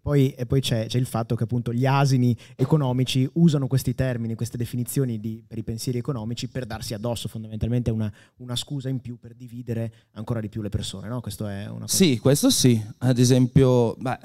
[0.07, 4.37] Poi, e poi c'è, c'è, il fatto che appunto gli asini economici usano questi termini,
[4.37, 9.01] queste definizioni di, per i pensieri economici per darsi addosso fondamentalmente una, una, scusa in
[9.01, 11.09] più per dividere ancora di più le persone.
[11.09, 11.21] No?
[11.21, 11.97] Questo è una cosa...
[11.97, 12.81] Sì, questo sì.
[12.99, 14.19] Ad esempio, beh,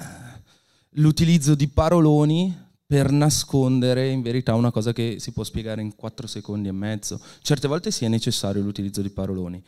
[0.90, 6.28] l'utilizzo di paroloni per nascondere in verità una cosa che si può spiegare in 4
[6.28, 7.20] secondi e mezzo.
[7.40, 9.60] Certe volte sì è necessario l'utilizzo di paroloni.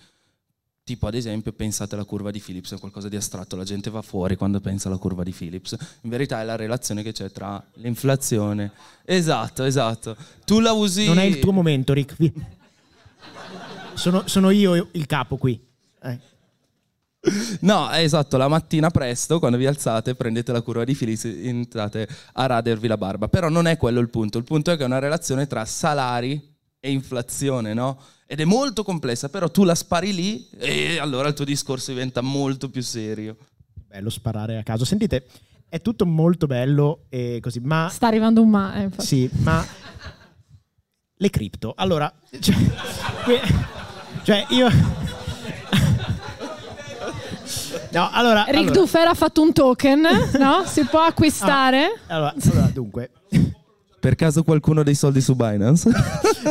[0.84, 4.02] Tipo ad esempio pensate alla curva di Phillips, è qualcosa di astratto, la gente va
[4.02, 5.74] fuori quando pensa alla curva di Phillips.
[6.02, 8.70] In verità è la relazione che c'è tra l'inflazione.
[9.06, 10.14] Esatto, esatto.
[10.44, 11.06] Tu la usi...
[11.06, 12.32] Non è il tuo momento, Rick.
[13.94, 15.58] Sono, sono io il capo qui.
[16.02, 16.18] Eh.
[17.60, 22.06] No, esatto, la mattina presto, quando vi alzate, prendete la curva di Phillips e entrate
[22.34, 23.28] a radervi la barba.
[23.28, 24.36] Però non è quello il punto.
[24.36, 27.98] Il punto è che è una relazione tra salari e inflazione, no?
[28.26, 32.20] Ed è molto complessa, però tu la spari lì e allora il tuo discorso diventa
[32.20, 33.36] molto più serio.
[33.86, 34.84] Bello sparare a caso.
[34.84, 35.26] Sentite,
[35.68, 37.88] è tutto molto bello e così, ma...
[37.90, 39.64] Sta arrivando un ma, eh, Sì, ma...
[41.16, 41.74] Le cripto.
[41.76, 42.56] Allora, cioè,
[44.22, 44.68] cioè io...
[47.90, 48.72] No, allora, Rick allora.
[48.72, 50.00] Duffer ha fatto un token,
[50.38, 50.64] no?
[50.66, 52.00] Si può acquistare.
[52.06, 53.10] Ah, allora, allora, dunque,
[54.04, 55.88] per caso qualcuno ha dei soldi su Binance?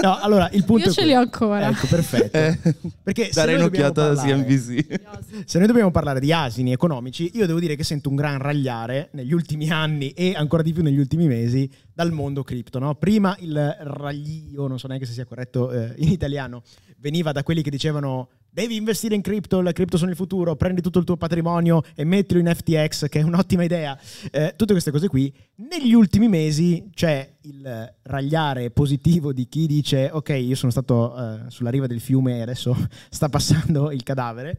[0.02, 1.70] no, allora il punto Io ce li ho ancora.
[1.70, 2.36] Ecco, perfetto.
[2.36, 2.58] Eh,
[3.04, 5.02] Perché dare un'occhiata a CNBC.
[5.46, 9.10] Se noi dobbiamo parlare di asini economici, io devo dire che sento un gran ragliare
[9.12, 12.80] negli ultimi anni e ancora di più negli ultimi mesi dal mondo cripto.
[12.80, 12.96] No?
[12.96, 16.64] Prima il raglio, non so neanche se sia corretto eh, in italiano,
[16.98, 20.82] veniva da quelli che dicevano devi investire in cripto, le cripto sono il futuro, prendi
[20.82, 23.98] tutto il tuo patrimonio e mettilo in FTX, che è un'ottima idea.
[24.32, 25.34] Eh, tutte queste cose qui.
[25.56, 31.50] Negli ultimi mesi c'è il ragliare positivo di chi dice ok, io sono stato eh,
[31.50, 32.76] sulla riva del fiume e adesso
[33.10, 34.56] sta passando il cadavere.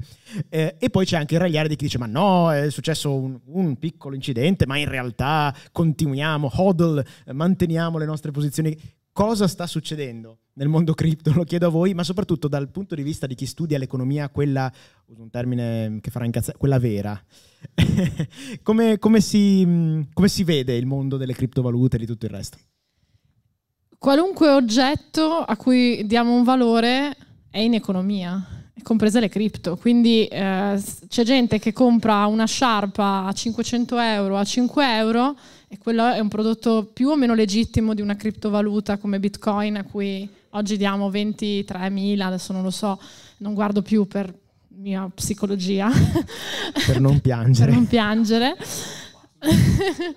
[0.49, 3.39] Eh, e poi c'è anche il ragliare di chi dice ma no, è successo un,
[3.47, 8.77] un piccolo incidente, ma in realtà continuiamo, hodl, manteniamo le nostre posizioni
[9.13, 13.03] cosa sta succedendo nel mondo cripto, lo chiedo a voi, ma soprattutto dal punto di
[13.03, 14.71] vista di chi studia l'economia, quella,
[15.07, 17.21] uso un termine che farà incazzare, quella vera.
[18.63, 22.59] come, come, si, come si vede il mondo delle criptovalute e di tutto il resto?
[23.99, 27.17] Qualunque oggetto a cui diamo un valore
[27.51, 29.77] è in economia comprese le cripto.
[29.77, 35.37] Quindi eh, c'è gente che compra una sciarpa a 500 euro, a 5 euro
[35.67, 39.85] e quello è un prodotto più o meno legittimo di una criptovaluta come Bitcoin a
[39.85, 42.99] cui oggi diamo 23.000, adesso non lo so,
[43.39, 44.33] non guardo più per
[44.77, 45.91] mia psicologia.
[46.87, 47.67] Per non piangere.
[47.67, 48.57] per non piangere.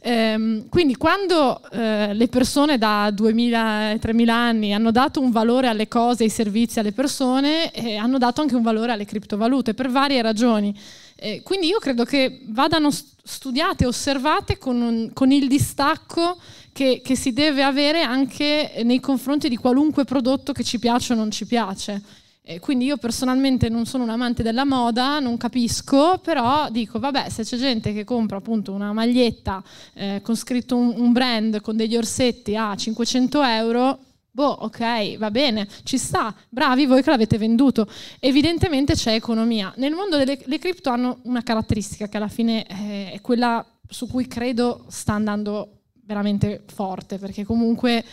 [0.00, 6.24] ehm, quindi quando eh, le persone da 2000-3000 anni hanno dato un valore alle cose,
[6.24, 10.76] ai servizi, alle persone, eh, hanno dato anche un valore alle criptovalute per varie ragioni.
[11.16, 16.38] Eh, quindi io credo che vadano studiate, osservate con, un, con il distacco
[16.74, 21.16] che, che, si deve avere anche nei confronti di qualunque prodotto che ci piace o
[21.16, 22.02] non ci piace.
[22.42, 27.30] Eh, quindi io personalmente non sono un amante della moda, non capisco, però dico, vabbè,
[27.30, 29.62] se c'è gente che compra appunto una maglietta
[29.94, 33.98] eh, con scritto un, un brand con degli orsetti a 500 euro,
[34.34, 37.86] Boh, ok, va bene, ci sta, bravi voi che l'avete venduto.
[38.18, 39.72] Evidentemente c'è economia.
[39.76, 44.08] Nel mondo delle le cripto hanno una caratteristica che alla fine eh, è quella su
[44.08, 48.04] cui credo sta andando veramente forte, perché comunque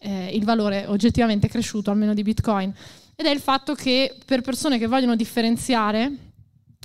[0.00, 2.72] eh, il valore è oggettivamente cresciuto, almeno di Bitcoin.
[3.14, 6.10] Ed è il fatto che per persone che vogliono differenziare,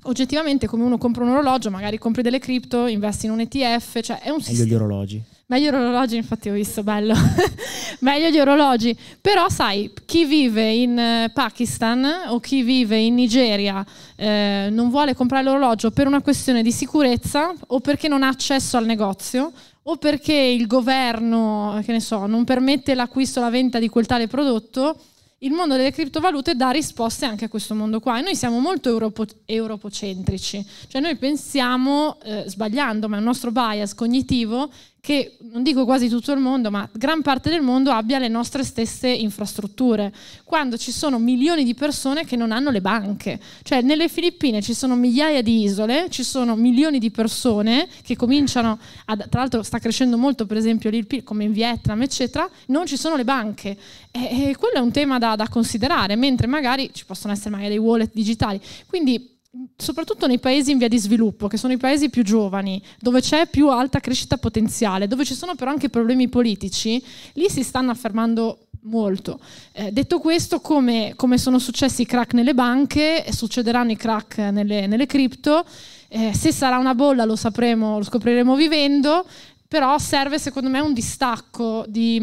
[0.04, 4.20] oggettivamente come uno compra un orologio, magari compri delle cripto, investi in un ETF, cioè
[4.20, 4.64] è un sistema.
[4.64, 5.24] Meglio gli orologi
[5.54, 7.14] Meglio gli orologi, infatti ho visto, bello.
[8.00, 8.98] Meglio gli orologi.
[9.20, 15.14] Però sai, chi vive in eh, Pakistan o chi vive in Nigeria eh, non vuole
[15.14, 19.52] comprare l'orologio per una questione di sicurezza o perché non ha accesso al negozio
[19.84, 24.06] o perché il governo, che ne so, non permette l'acquisto o la vendita di quel
[24.06, 24.98] tale prodotto,
[25.40, 28.20] il mondo delle criptovalute dà risposte anche a questo mondo qua.
[28.20, 33.52] E noi siamo molto europo- europocentrici, cioè noi pensiamo, eh, sbagliando, ma è un nostro
[33.52, 34.70] bias cognitivo,
[35.06, 38.64] che non dico quasi tutto il mondo, ma gran parte del mondo abbia le nostre
[38.64, 40.14] stesse infrastrutture,
[40.46, 43.38] quando ci sono milioni di persone che non hanno le banche.
[43.64, 48.80] Cioè nelle Filippine ci sono migliaia di isole, ci sono milioni di persone che cominciano,
[49.04, 52.96] a, tra l'altro sta crescendo molto per esempio l'IRP come in Vietnam, eccetera, non ci
[52.96, 53.76] sono le banche.
[54.10, 57.72] E, e quello è un tema da, da considerare, mentre magari ci possono essere magari
[57.72, 58.58] dei wallet digitali.
[58.88, 59.33] Quindi
[59.78, 63.48] soprattutto nei paesi in via di sviluppo, che sono i paesi più giovani, dove c'è
[63.48, 68.68] più alta crescita potenziale, dove ci sono però anche problemi politici, lì si stanno affermando
[68.84, 69.40] molto.
[69.72, 74.88] Eh, detto questo, come, come, sono successi i crack nelle banche, succederanno i crack nelle,
[74.88, 75.66] nelle cripto,
[76.08, 79.26] eh, se sarà una bolla lo sapremo, lo scopriremo vivendo,
[79.68, 82.20] però serve secondo me un distacco di,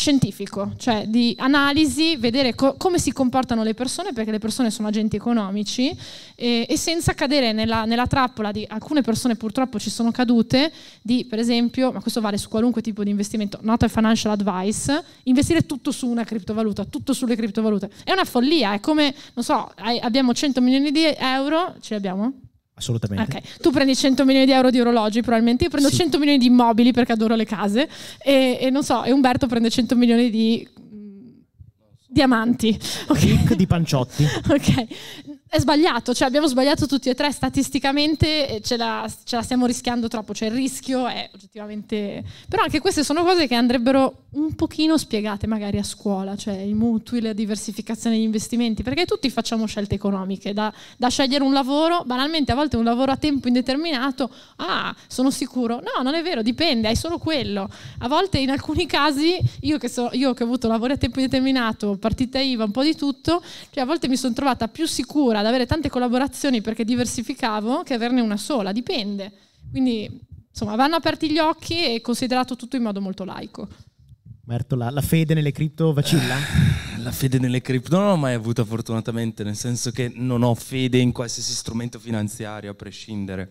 [0.00, 4.88] scientifico, cioè di analisi, vedere co- come si comportano le persone, perché le persone sono
[4.88, 5.94] agenti economici,
[6.34, 11.26] e, e senza cadere nella, nella, trappola di alcune persone purtroppo ci sono cadute, di
[11.26, 15.66] per esempio, ma questo vale su qualunque tipo di investimento, not a financial advice, investire
[15.66, 17.90] tutto su una criptovaluta, tutto sulle criptovalute.
[18.02, 22.32] È una follia, è come, non so, abbiamo 100 milioni di euro, ce li abbiamo?
[22.80, 23.36] Assolutamente.
[23.36, 23.42] Okay.
[23.60, 25.64] Tu prendi 100 milioni di euro di orologi, probabilmente.
[25.64, 25.96] Io prendo sì.
[25.96, 27.88] 100 milioni di immobili perché adoro le case.
[28.22, 31.28] E, e, non so, e Umberto prende 100 milioni di mm,
[32.08, 32.78] diamanti.
[33.06, 33.54] Okay.
[33.54, 34.24] Di panciotti.
[34.48, 34.86] ok
[35.52, 40.06] è sbagliato, cioè abbiamo sbagliato tutti e tre statisticamente, ce la, ce la, stiamo rischiando
[40.06, 42.22] troppo, cioè il rischio è oggettivamente...
[42.48, 46.72] Però anche queste sono cose che andrebbero un pochino spiegate magari a scuola, cioè i
[46.72, 52.04] mutui, la diversificazione degli investimenti, perché tutti facciamo scelte economiche, da, da scegliere un lavoro,
[52.04, 56.42] banalmente a volte un lavoro a tempo indeterminato, ah, sono sicuro, no, non è vero,
[56.42, 57.68] dipende, hai solo quello.
[57.98, 61.18] A volte in alcuni casi, io che, so, io che ho avuto lavoro a tempo
[61.18, 65.38] indeterminato, partita IVA, un po' di tutto, cioè a volte mi sono trovata più sicura
[65.40, 69.32] ad avere tante collaborazioni perché diversificavo che averne una sola, dipende.
[69.70, 73.68] Quindi insomma vanno aperti gli occhi e considerato tutto in modo molto laico.
[74.44, 76.34] Merto, la, la fede nelle cripto vacilla?
[76.98, 80.98] La fede nelle cripto non l'ho mai avuta fortunatamente, nel senso che non ho fede
[80.98, 83.48] in qualsiasi strumento finanziario a prescindere.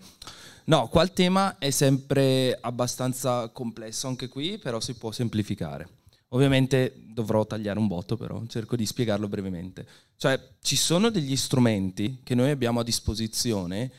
[0.65, 5.87] No, qua il tema è sempre abbastanza complesso anche qui, però si può semplificare.
[6.29, 9.87] Ovviamente dovrò tagliare un botto, però cerco di spiegarlo brevemente.
[10.15, 13.91] Cioè, ci sono degli strumenti che noi abbiamo a disposizione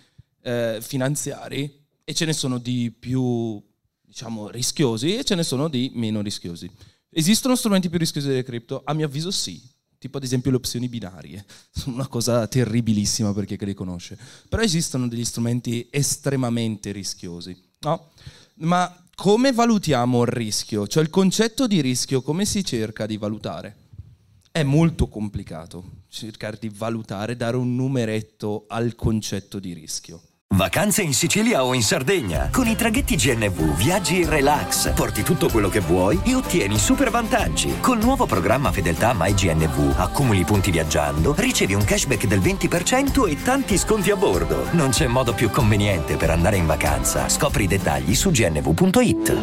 [0.43, 3.61] eh, finanziari e ce ne sono di più,
[4.01, 6.71] diciamo, rischiosi e ce ne sono di meno rischiosi.
[7.11, 8.83] Esistono strumenti più rischiosi delle cripto?
[8.85, 9.61] A mio avviso sì,
[9.99, 14.17] tipo ad esempio le opzioni binarie, sono una cosa terribilissima per chi le conosce,
[14.49, 18.11] però esistono degli strumenti estremamente rischiosi, no?
[18.55, 20.87] Ma come valutiamo il rischio?
[20.87, 23.77] Cioè il concetto di rischio come si cerca di valutare?
[24.51, 30.23] È molto complicato cercare di valutare, dare un numeretto al concetto di rischio.
[30.61, 32.51] Vacanze in Sicilia o in Sardegna.
[32.53, 37.09] Con i traghetti GNV viaggi in relax, porti tutto quello che vuoi e ottieni super
[37.09, 37.81] vantaggi.
[37.81, 43.79] Col nuovo programma Fedeltà MyGNV accumuli punti viaggiando, ricevi un cashback del 20% e tanti
[43.79, 44.71] sconti a bordo.
[44.73, 47.27] Non c'è modo più conveniente per andare in vacanza.
[47.31, 49.37] Scopri i dettagli su gnv.it.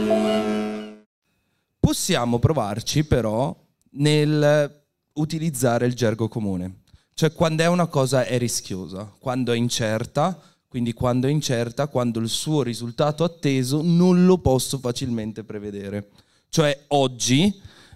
[1.79, 3.55] Possiamo provarci però
[3.93, 6.81] nel utilizzare il gergo comune.
[7.15, 10.39] Cioè quando è una cosa è rischiosa, quando è incerta
[10.77, 16.09] quindi quando è incerta, quando il suo risultato atteso non lo posso facilmente prevedere.
[16.49, 17.51] Cioè oggi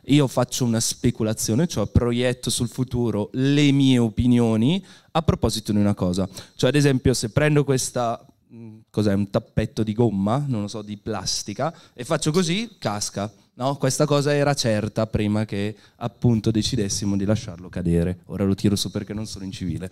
[0.06, 5.94] io faccio una speculazione, cioè proietto sul futuro le mie opinioni a proposito di una
[5.94, 6.28] cosa.
[6.56, 8.20] Cioè ad esempio se prendo questa,
[8.52, 13.32] mm, cos'è, un tappetto di gomma, non lo so, di plastica, e faccio così, casca.
[13.54, 18.22] No, questa cosa era certa prima che appunto decidessimo di lasciarlo cadere.
[18.26, 19.92] Ora lo tiro su perché non sono in civile.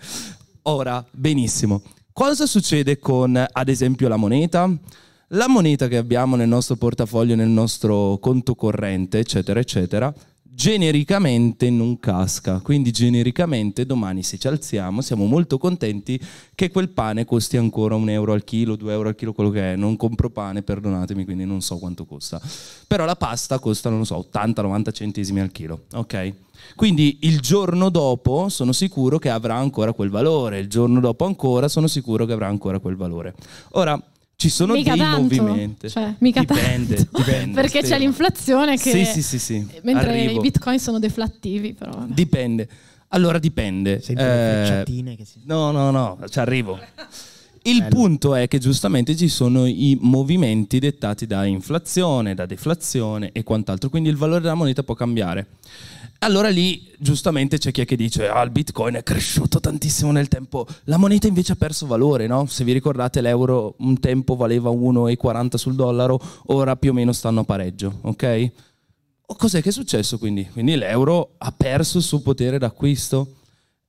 [0.63, 1.83] Ora, benissimo.
[2.19, 4.69] Cosa succede con, ad esempio, la moneta?
[5.29, 11.97] La moneta che abbiamo nel nostro portafoglio, nel nostro conto corrente, eccetera, eccetera, genericamente non
[11.97, 12.59] casca.
[12.59, 16.19] Quindi genericamente domani se ci alziamo siamo molto contenti
[16.55, 19.71] che quel pane costi ancora un euro al chilo, due euro al chilo, quello che
[19.71, 19.75] è.
[19.77, 22.41] Non compro pane, perdonatemi, quindi non so quanto costa.
[22.85, 25.83] Però la pasta costa, non so, 80-90 centesimi al chilo.
[25.93, 26.33] Ok?
[26.75, 31.67] Quindi il giorno dopo sono sicuro che avrà ancora quel valore, il giorno dopo ancora
[31.67, 33.33] sono sicuro che avrà ancora quel valore.
[33.71, 34.01] Ora,
[34.35, 35.21] ci sono mica dei tanto.
[35.21, 35.89] movimenti.
[35.89, 37.17] Cioè, mica dipende, tanto.
[37.17, 38.03] dipende, Perché c'è Stefano.
[38.03, 38.91] l'inflazione che...
[38.91, 39.67] Sì, sì, sì, sì.
[39.83, 40.39] Mentre Arrivo.
[40.39, 41.91] i bitcoin sono deflattivi, però.
[41.91, 42.13] vabbè.
[42.13, 42.69] Dipende.
[43.09, 43.99] Allora dipende.
[44.01, 45.41] Senti le Eh, che si...
[45.43, 46.79] No, no, no, ci arrivo.
[47.63, 47.89] Il Bello.
[47.89, 53.89] punto è che giustamente ci sono i movimenti dettati da inflazione, da deflazione e quant'altro,
[53.89, 55.47] quindi il valore della moneta può cambiare.
[56.21, 60.27] Allora lì giustamente c'è chi è che dice ah il bitcoin è cresciuto tantissimo nel
[60.27, 62.45] tempo, la moneta invece ha perso valore, no?
[62.45, 67.39] Se vi ricordate l'euro un tempo valeva 1,40 sul dollaro, ora più o meno stanno
[67.39, 68.51] a pareggio, ok?
[69.27, 70.45] O cos'è che è successo quindi?
[70.51, 73.35] Quindi l'euro ha perso il suo potere d'acquisto?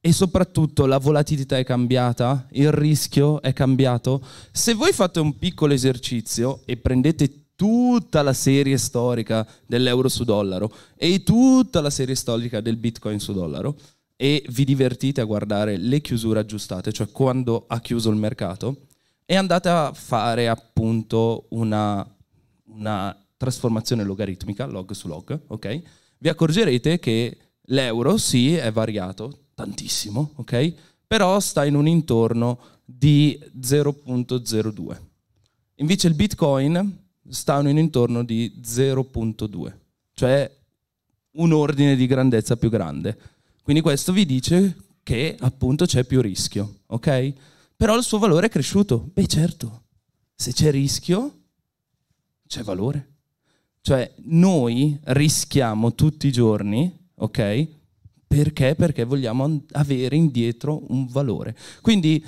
[0.00, 4.22] E soprattutto la volatilità è cambiata, il rischio è cambiato.
[4.52, 10.72] Se voi fate un piccolo esercizio e prendete tutta la serie storica dell'euro su dollaro
[10.96, 13.76] e tutta la serie storica del bitcoin su dollaro
[14.16, 18.86] e vi divertite a guardare le chiusure aggiustate, cioè quando ha chiuso il mercato,
[19.26, 22.02] e andate a fare appunto una,
[22.68, 25.82] una trasformazione logaritmica, log su log, ok?
[26.16, 30.72] Vi accorgerete che l'euro sì è variato tantissimo, ok?
[31.06, 34.98] Però sta in un intorno di 0.02.
[35.74, 39.72] Invece il Bitcoin sta in intorno di 0.2,
[40.14, 40.58] cioè
[41.32, 43.18] un ordine di grandezza più grande.
[43.62, 47.32] Quindi questo vi dice che appunto c'è più rischio, ok?
[47.76, 49.08] Però il suo valore è cresciuto.
[49.12, 49.84] Beh certo,
[50.34, 51.38] se c'è rischio,
[52.46, 53.08] c'è valore.
[53.80, 57.68] Cioè noi rischiamo tutti i giorni, ok?
[58.26, 58.74] Perché?
[58.74, 61.56] Perché vogliamo avere indietro un valore.
[61.80, 62.24] Quindi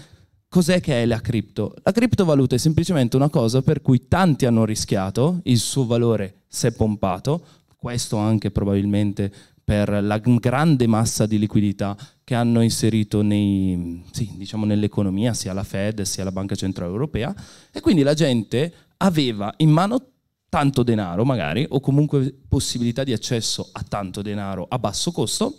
[0.52, 1.74] cos'è che è la cripto?
[1.82, 6.66] La criptovaluta è semplicemente una cosa per cui tanti hanno rischiato, il suo valore si
[6.66, 7.42] è pompato,
[7.74, 9.32] questo anche probabilmente
[9.64, 15.64] per la grande massa di liquidità che hanno inserito nei, sì, diciamo nell'economia, sia la
[15.64, 17.34] Fed sia la Banca Centrale Europea,
[17.72, 20.06] e quindi la gente aveva in mano
[20.50, 25.56] tanto denaro magari, o comunque possibilità di accesso a tanto denaro a basso costo,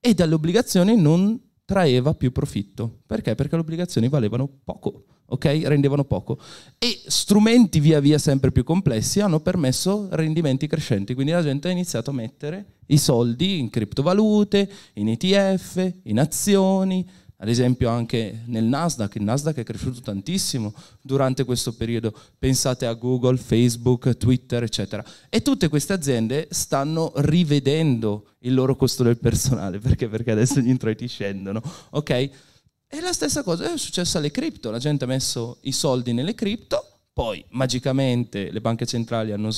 [0.00, 3.00] e dalle obbligazioni non traeva più profitto.
[3.04, 3.34] Perché?
[3.34, 5.44] Perché le obbligazioni valevano poco, ok?
[5.64, 6.38] Rendevano poco.
[6.78, 11.72] E strumenti via via sempre più complessi hanno permesso rendimenti crescenti, quindi la gente ha
[11.72, 17.06] iniziato a mettere i soldi in criptovalute, in ETF, in azioni,
[17.38, 20.72] ad esempio anche nel Nasdaq, il Nasdaq è cresciuto tantissimo
[21.02, 25.04] durante questo periodo, pensate a Google, Facebook, Twitter, eccetera.
[25.28, 30.08] E tutte queste aziende stanno rivedendo il loro costo del personale, perché?
[30.08, 31.60] Perché adesso gli introiti scendono,
[31.90, 32.10] ok?
[32.88, 36.34] E la stessa cosa è successa alle cripto, la gente ha messo i soldi nelle
[36.34, 39.50] cripto, poi magicamente le banche centrali hanno,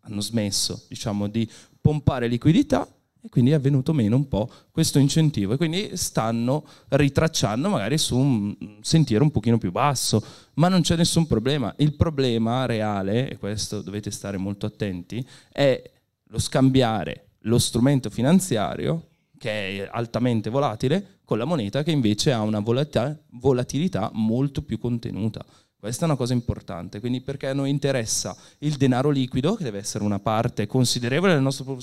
[0.00, 1.48] hanno smesso, diciamo, di
[1.80, 2.86] pompare liquidità
[3.24, 8.16] e quindi è venuto meno un po' questo incentivo e quindi stanno ritracciando magari su
[8.16, 11.72] un sentiero un pochino più basso, ma non c'è nessun problema.
[11.78, 15.80] Il problema reale, e questo dovete stare molto attenti, è
[16.24, 19.08] lo scambiare lo strumento finanziario
[19.38, 25.44] che è altamente volatile con la moneta che invece ha una volatilità, molto più contenuta.
[25.82, 29.80] Questa è una cosa importante, quindi perché a noi interessa il denaro liquido, che deve
[29.80, 31.76] essere una parte considerevole del nostro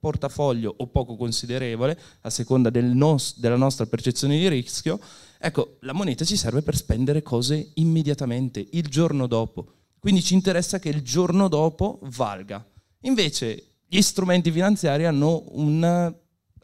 [0.00, 4.98] portafoglio o poco considerevole, a seconda del nos- della nostra percezione di rischio,
[5.38, 9.72] ecco, la moneta ci serve per spendere cose immediatamente, il giorno dopo.
[9.98, 12.66] Quindi ci interessa che il giorno dopo valga.
[13.00, 16.14] Invece gli strumenti finanziari hanno un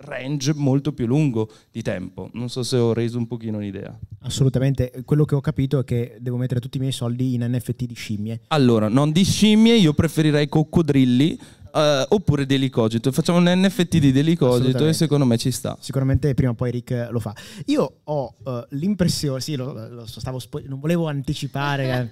[0.01, 2.31] range molto più lungo di tempo.
[2.35, 3.97] Non so se ho reso un pochino l'idea.
[4.21, 7.85] Assolutamente, quello che ho capito è che devo mettere tutti i miei soldi in NFT
[7.85, 8.41] di scimmie.
[8.49, 11.39] Allora, non di scimmie, io preferirei coccodrilli
[11.75, 13.13] eh, oppure Delicogito.
[13.13, 15.77] Facciamo un NFT di Delicogito e secondo me ci sta.
[15.81, 17.35] Sicuramente prima o poi Rick lo fa.
[17.67, 22.11] Io ho eh, l'impressione, sì, lo, lo stavo spo- non volevo anticipare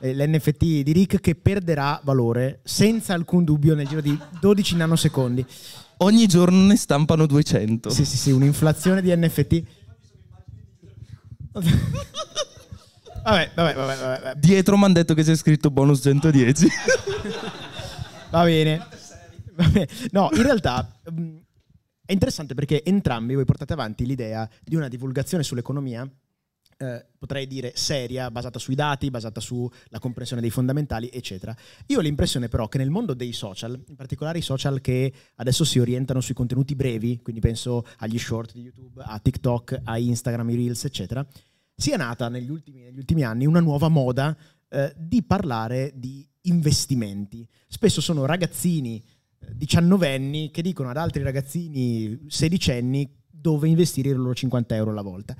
[0.00, 5.46] eh, l'NFT di Rick che perderà valore senza alcun dubbio nel giro di 12 nanosecondi.
[5.98, 7.90] Ogni giorno ne stampano 200.
[7.90, 9.62] Sì, sì, sì, un'inflazione di NFT.
[13.24, 14.34] vabbè, vabbè, vabbè, vabbè.
[14.36, 16.68] Dietro mi hanno detto che c'è scritto bonus 110.
[18.30, 18.86] Va bene.
[20.12, 21.36] No, in realtà mh,
[22.04, 26.08] è interessante perché entrambi voi portate avanti l'idea di una divulgazione sull'economia,
[26.78, 31.54] eh, potrei dire seria, basata sui dati, basata sulla comprensione dei fondamentali, eccetera.
[31.86, 35.64] Io ho l'impressione però che nel mondo dei social, in particolare i social che adesso
[35.64, 40.50] si orientano sui contenuti brevi, quindi penso agli short di YouTube, a TikTok, a Instagram,
[40.50, 41.26] i Reels, eccetera,
[41.74, 44.36] sia nata negli ultimi, negli ultimi anni una nuova moda
[44.68, 47.46] eh, di parlare di investimenti.
[47.66, 49.02] Spesso sono ragazzini
[49.40, 55.02] eh, diciannovenni che dicono ad altri ragazzini sedicenni dove investire i loro 50 euro alla
[55.02, 55.36] volta.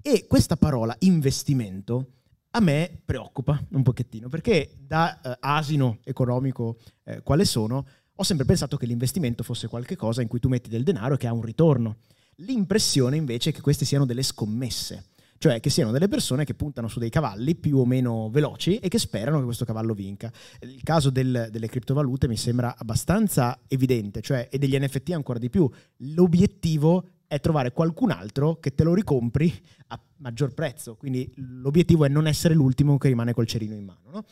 [0.00, 2.12] E questa parola investimento
[2.50, 8.46] a me preoccupa un pochettino, perché da eh, asino economico eh, quale sono, ho sempre
[8.46, 11.42] pensato che l'investimento fosse qualcosa in cui tu metti del denaro e che ha un
[11.42, 11.98] ritorno.
[12.36, 15.06] L'impressione invece è che queste siano delle scommesse,
[15.38, 18.88] cioè che siano delle persone che puntano su dei cavalli più o meno veloci e
[18.88, 20.32] che sperano che questo cavallo vinca.
[20.60, 25.50] Il caso del, delle criptovalute mi sembra abbastanza evidente, cioè, e degli NFT ancora di
[25.50, 25.68] più.
[25.98, 29.54] L'obiettivo è trovare qualcun altro che te lo ricompri
[29.88, 30.96] a maggior prezzo.
[30.96, 34.10] Quindi l'obiettivo è non essere l'ultimo che rimane col cerino in mano.
[34.10, 34.24] No?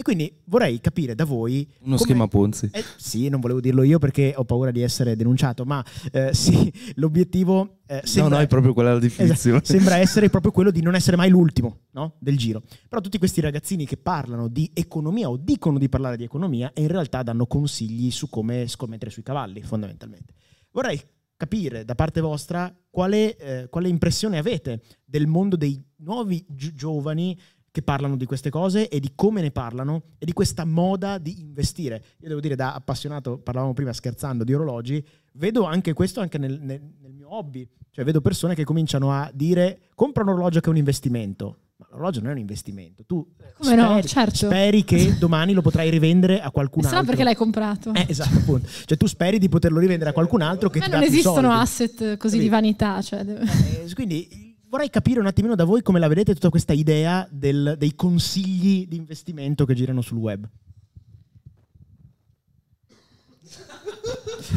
[0.00, 1.70] E quindi vorrei capire da voi...
[1.80, 2.70] Uno schema Ponzi.
[2.72, 6.72] Eh, sì, non volevo dirlo io perché ho paura di essere denunciato, ma eh, sì,
[6.94, 7.80] l'obiettivo...
[7.86, 9.58] Eh, sembra, no, no, è proprio quella la definizione.
[9.58, 12.14] Esatto, sembra essere proprio quello di non essere mai l'ultimo no?
[12.18, 12.62] del giro.
[12.88, 16.80] Però tutti questi ragazzini che parlano di economia o dicono di parlare di economia e
[16.80, 20.32] in realtà danno consigli su come scommettere sui cavalli, fondamentalmente.
[20.70, 20.98] Vorrei
[21.40, 27.38] capire da parte vostra quale, eh, quale impressione avete del mondo dei nuovi gi- giovani
[27.70, 31.40] che parlano di queste cose e di come ne parlano e di questa moda di
[31.40, 32.04] investire.
[32.18, 35.02] Io devo dire, da appassionato, parlavamo prima scherzando di orologi,
[35.34, 37.66] vedo anche questo anche nel, nel, nel mio hobby.
[37.90, 41.56] Cioè vedo persone che cominciano a dire compra un orologio che è un investimento.
[41.80, 43.04] Ma l'orologio non è un investimento.
[43.06, 43.26] Tu
[43.56, 44.34] Come speri, no, certo.
[44.34, 46.98] speri che domani lo potrai rivendere a qualcun altro.
[46.98, 47.94] Se no perché l'hai comprato.
[47.94, 48.68] Eh, esatto, appunto.
[48.84, 51.14] Cioè tu speri di poterlo rivendere a qualcun altro che Ma ti non dà più
[51.14, 52.38] esistono asset così Capito?
[52.42, 53.00] di vanità.
[53.00, 53.20] Cioè...
[53.20, 57.76] Eh, quindi vorrei capire un attimino da voi come la vedete tutta questa idea del-
[57.78, 60.46] dei consigli di investimento che girano sul web.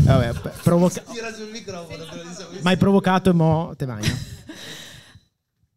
[0.04, 1.04] Vabbè, provoca-
[2.62, 4.12] Ma hai provocato e mo te magno.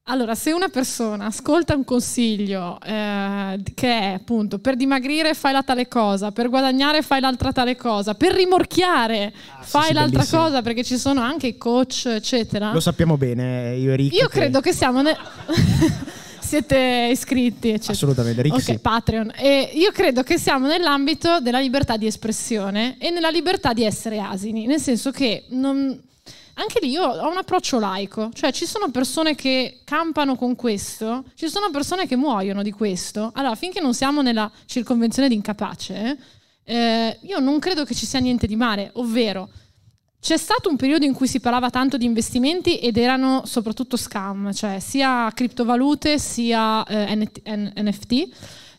[0.09, 5.65] Allora, se una persona ascolta un consiglio eh, che è appunto per dimagrire fai la
[5.65, 9.33] tale cosa, per guadagnare fai l'altra tale cosa, per rimorchiare
[9.63, 10.43] fai Ah, sì, l'altra bellissimo.
[10.43, 12.71] cosa, perché ci sono anche i coach, eccetera.
[12.73, 14.15] Lo sappiamo bene, io e Rick.
[14.15, 15.03] Io che- credo che siamo.
[15.03, 15.17] ne-
[16.47, 17.93] Siete iscritti, eccetera.
[17.95, 18.79] Assolutamente, Rick Ok, sì.
[18.79, 19.33] Patreon.
[19.35, 24.21] E io credo che siamo nell'ambito della libertà di espressione e nella libertà di essere
[24.21, 26.01] asini, nel senso che non-
[26.59, 31.25] anche lì io ho un approccio laico, cioè ci sono persone che campano con questo,
[31.35, 33.31] ci sono persone che muoiono di questo.
[33.35, 36.19] Allora, finché non siamo nella circonvenzione di incapace,
[36.65, 39.49] eh, io non credo che ci sia niente di male, ovvero
[40.19, 44.53] c'è stato un periodo in cui si parlava tanto di investimenti ed erano soprattutto scam,
[44.53, 48.29] cioè sia criptovalute sia eh, NFT.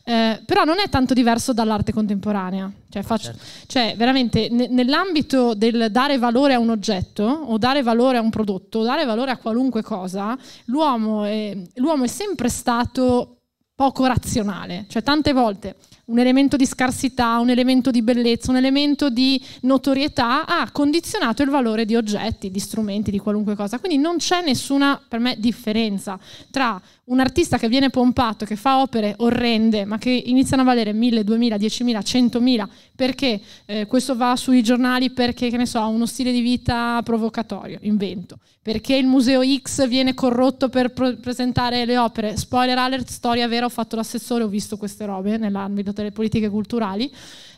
[0.08, 2.72] Eh, però non è tanto diverso dall'arte contemporanea.
[2.88, 3.34] Cioè, faccio-
[3.66, 8.30] cioè, veramente ne- nell'ambito del dare valore a un oggetto o dare valore a un
[8.30, 13.40] prodotto o dare valore a qualunque cosa, l'uomo è, l'uomo è sempre stato
[13.76, 14.86] poco razionale.
[14.88, 20.46] Cioè, tante volte un elemento di scarsità, un elemento di bellezza, un elemento di notorietà
[20.46, 23.78] ha condizionato il valore di oggetti, di strumenti, di qualunque cosa.
[23.78, 26.18] Quindi non c'è nessuna, per me, differenza
[26.50, 30.92] tra un artista che viene pompato, che fa opere orrende, ma che iniziano a valere
[30.92, 35.88] 1000, 2000, 10.000, 100.000, perché eh, questo va sui giornali, perché, che ne so, ha
[35.88, 41.86] uno stile di vita provocatorio, invento, perché il museo X viene corrotto per pro- presentare
[41.86, 42.36] le opere.
[42.36, 47.10] Spoiler alert, storia vera, ho fatto l'assessore, ho visto queste robe nell'ambito delle politiche culturali.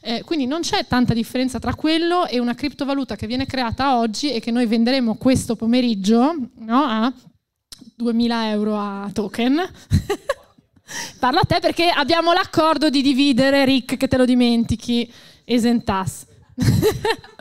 [0.02, 4.32] Eh, quindi non c'è tanta differenza tra quello e una criptovaluta che viene creata oggi
[4.32, 7.12] e che noi venderemo questo pomeriggio no, a
[8.00, 9.60] 2000 euro a token.
[11.20, 15.12] Parla a te perché abbiamo l'accordo di dividere, Rick, che te lo dimentichi,
[15.44, 16.26] esentas.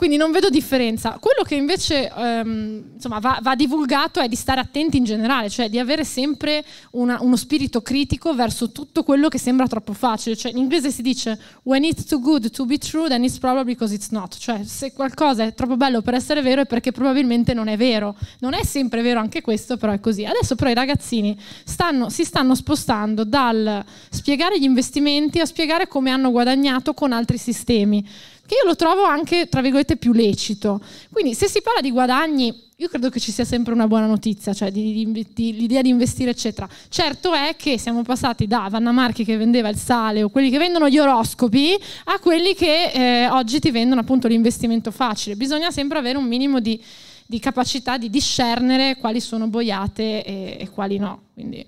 [0.00, 1.18] Quindi non vedo differenza.
[1.20, 5.68] Quello che invece ehm, insomma, va, va divulgato è di stare attenti in generale, cioè
[5.68, 10.36] di avere sempre una- uno spirito critico verso tutto quello che sembra troppo facile.
[10.36, 13.74] Cioè, in inglese si dice when it's too good to be true, then it's probably
[13.74, 14.38] because it's not.
[14.38, 18.16] Cioè, se qualcosa è troppo bello per essere vero è perché probabilmente non è vero.
[18.38, 20.24] Non è sempre vero anche questo, però è così.
[20.24, 26.08] Adesso però i ragazzini stanno- si stanno spostando dal spiegare gli investimenti a spiegare come
[26.08, 28.02] hanno guadagnato con altri sistemi
[28.50, 30.80] che io lo trovo anche, tra virgolette, più lecito.
[31.12, 34.52] Quindi se si parla di guadagni, io credo che ci sia sempre una buona notizia,
[34.52, 36.68] cioè di- di- di- l'idea di investire, eccetera.
[36.88, 40.58] Certo è che siamo passati da Vanna Marchi che vendeva il sale o quelli che
[40.58, 41.76] vendono gli oroscopi
[42.06, 45.36] a quelli che eh, oggi ti vendono appunto l'investimento facile.
[45.36, 46.82] Bisogna sempre avere un minimo di,
[47.26, 51.22] di capacità di discernere quali sono boiate e, e quali no.
[51.34, 51.64] Quindi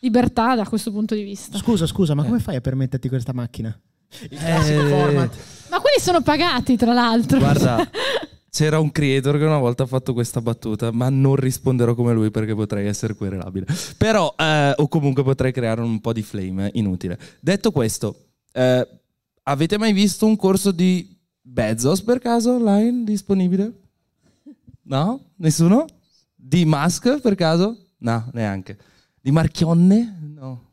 [0.00, 1.56] libertà da questo punto di vista.
[1.56, 3.74] Scusa, scusa, ma come fai a permetterti questa macchina?
[4.28, 5.36] Il classico Eh, format.
[5.70, 7.38] Ma quelli sono pagati, tra l'altro.
[7.38, 7.88] Guarda,
[8.50, 12.30] c'era un creator che una volta ha fatto questa battuta, ma non risponderò come lui
[12.30, 13.66] perché potrei essere querelabile.
[13.96, 17.18] Però, eh, o comunque potrei creare un po' di flame inutile.
[17.40, 18.16] Detto questo,
[18.52, 18.88] eh,
[19.44, 23.72] avete mai visto un corso di Bezos per caso online disponibile?
[24.82, 25.30] No?
[25.36, 25.86] Nessuno?
[26.34, 27.76] Di Musk per caso?
[27.98, 28.76] No, neanche.
[29.20, 30.18] Di Marchionne?
[30.34, 30.72] No.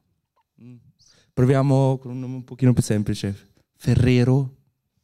[0.61, 0.75] Mm.
[1.33, 3.51] Proviamo con un nome un pochino più semplice.
[3.75, 4.56] Ferrero?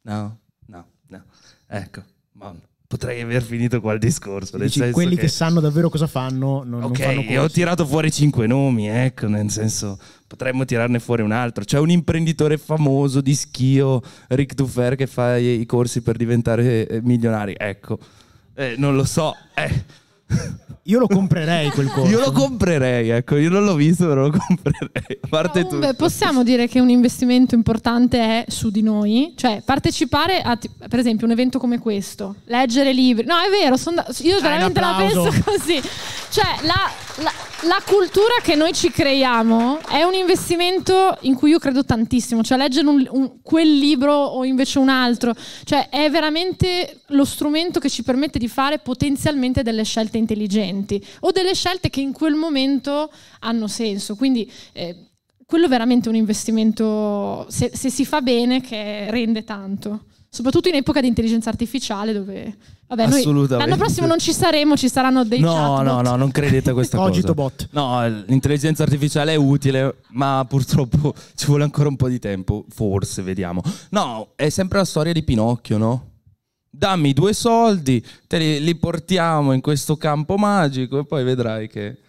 [0.04, 1.24] No, no, no.
[1.68, 2.54] Ecco, ma
[2.88, 4.58] potrei aver finito qua il discorso.
[4.58, 5.22] Dici, quelli che...
[5.22, 5.28] che...
[5.28, 9.28] sanno davvero cosa fanno non, Ok, non fanno io ho tirato fuori cinque nomi, ecco,
[9.28, 9.98] nel senso
[10.28, 11.64] potremmo tirarne fuori un altro.
[11.64, 16.88] C'è un imprenditore famoso di schio, Rick Duffer, che fa i, i corsi per diventare
[16.88, 17.56] eh, milionari.
[17.58, 17.98] Ecco,
[18.54, 19.36] eh, non lo so.
[19.56, 20.02] Eh.
[20.88, 22.12] Io lo comprerei quel corso.
[22.12, 25.20] Io lo comprerei, ecco, io non l'ho visto, però lo comprerei.
[25.22, 29.62] A parte no, beh, possiamo dire che un investimento importante è su di noi, cioè
[29.64, 30.58] partecipare a,
[30.90, 33.26] per esempio, un evento come questo, leggere libri.
[33.26, 35.82] No, è vero, da- io veramente la penso così.
[36.30, 36.92] Cioè, la,
[37.24, 37.32] la,
[37.66, 42.58] la, cultura che noi ci creiamo è un investimento in cui io credo tantissimo, cioè
[42.58, 45.34] leggere un, un, quel libro o invece un altro,
[45.64, 51.32] cioè è veramente lo strumento che ci permette di fare potenzialmente delle scelte intelligenti o
[51.32, 54.16] delle scelte che in quel momento hanno senso.
[54.16, 55.12] Quindi eh,
[55.46, 60.74] quello è veramente un investimento, se, se si fa bene, che rende tanto soprattutto in
[60.74, 62.56] epoca di intelligenza artificiale dove
[62.88, 65.84] vabbè noi l'anno prossimo non ci saremo ci saranno dei no chatbot.
[65.84, 67.70] no no non credete a questa cosa bot.
[67.74, 73.22] no l'intelligenza artificiale è utile ma purtroppo ci vuole ancora un po' di tempo forse
[73.22, 73.62] vediamo
[73.92, 76.08] no è sempre la storia di Pinocchio no?
[76.68, 82.00] dammi due soldi te li, li portiamo in questo campo magico e poi vedrai che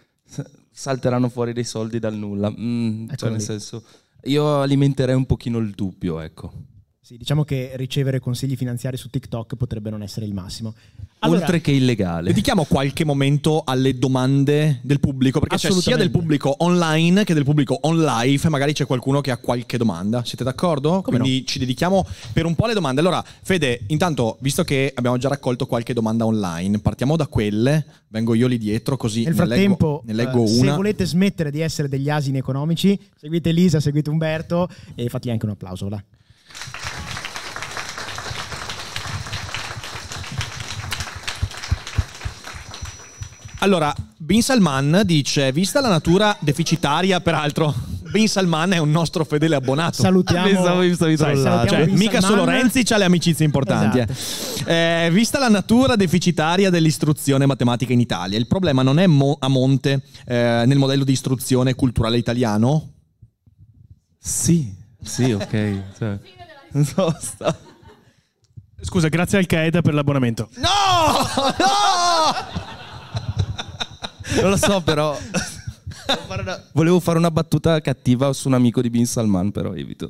[0.71, 3.83] salteranno fuori dei soldi dal nulla mm, cioè nel senso
[4.23, 6.73] io alimenterei un pochino il dubbio ecco
[7.05, 10.73] sì, diciamo che ricevere consigli finanziari su TikTok potrebbe non essere il massimo.
[11.19, 12.29] Allora, Oltre che illegale.
[12.29, 17.43] Dedichiamo qualche momento alle domande del pubblico, perché c'è sia del pubblico online che del
[17.43, 20.25] pubblico on live, magari c'è qualcuno che ha qualche domanda.
[20.25, 21.03] Siete d'accordo?
[21.03, 21.45] Come Quindi no?
[21.45, 23.01] ci dedichiamo per un po' alle domande.
[23.01, 28.33] Allora, Fede, intanto, visto che abbiamo già raccolto qualche domanda online, partiamo da quelle, vengo
[28.33, 30.71] io lì dietro così Nel frattempo, ne leggo, ne leggo uh, una.
[30.71, 35.45] Se volete smettere di essere degli asini economici, seguite Elisa, seguite Umberto e fatti anche
[35.45, 36.03] un applauso, là.
[43.65, 47.73] Allora, Bin Salman dice, vista la natura deficitaria, peraltro,
[48.13, 50.03] Bin Salman è un nostro fedele abbonato.
[50.03, 50.45] Salutiamo.
[50.45, 53.97] Pensavo stavi Sai, cioè, mica solo Renzi ha le amicizie importanti.
[53.97, 54.05] Eh.
[54.07, 54.69] Esatto.
[54.69, 59.47] Eh, vista la natura deficitaria dell'istruzione matematica in Italia, il problema non è mo- a
[59.47, 62.91] monte eh, nel modello di istruzione culturale italiano?
[64.19, 65.81] Sì, sì, ok.
[65.97, 66.19] Cioè,
[66.83, 67.57] so, sta...
[68.79, 70.49] Scusa, grazie al Qaeda per l'abbonamento.
[70.57, 70.67] No!
[71.57, 72.64] No!
[74.41, 75.17] Non lo so, però.
[76.73, 80.09] Volevo fare una battuta cattiva su un amico di Bin Salman, però evito.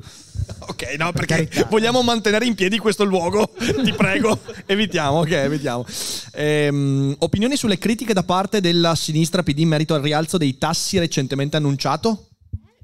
[0.58, 3.50] Ok, no, perché vogliamo mantenere in piedi questo luogo.
[3.56, 5.18] Ti prego, evitiamo.
[5.20, 5.86] Ok, evitiamo.
[6.32, 10.98] Ehm, opinioni sulle critiche da parte della sinistra PD in merito al rialzo dei tassi
[10.98, 12.28] recentemente annunciato?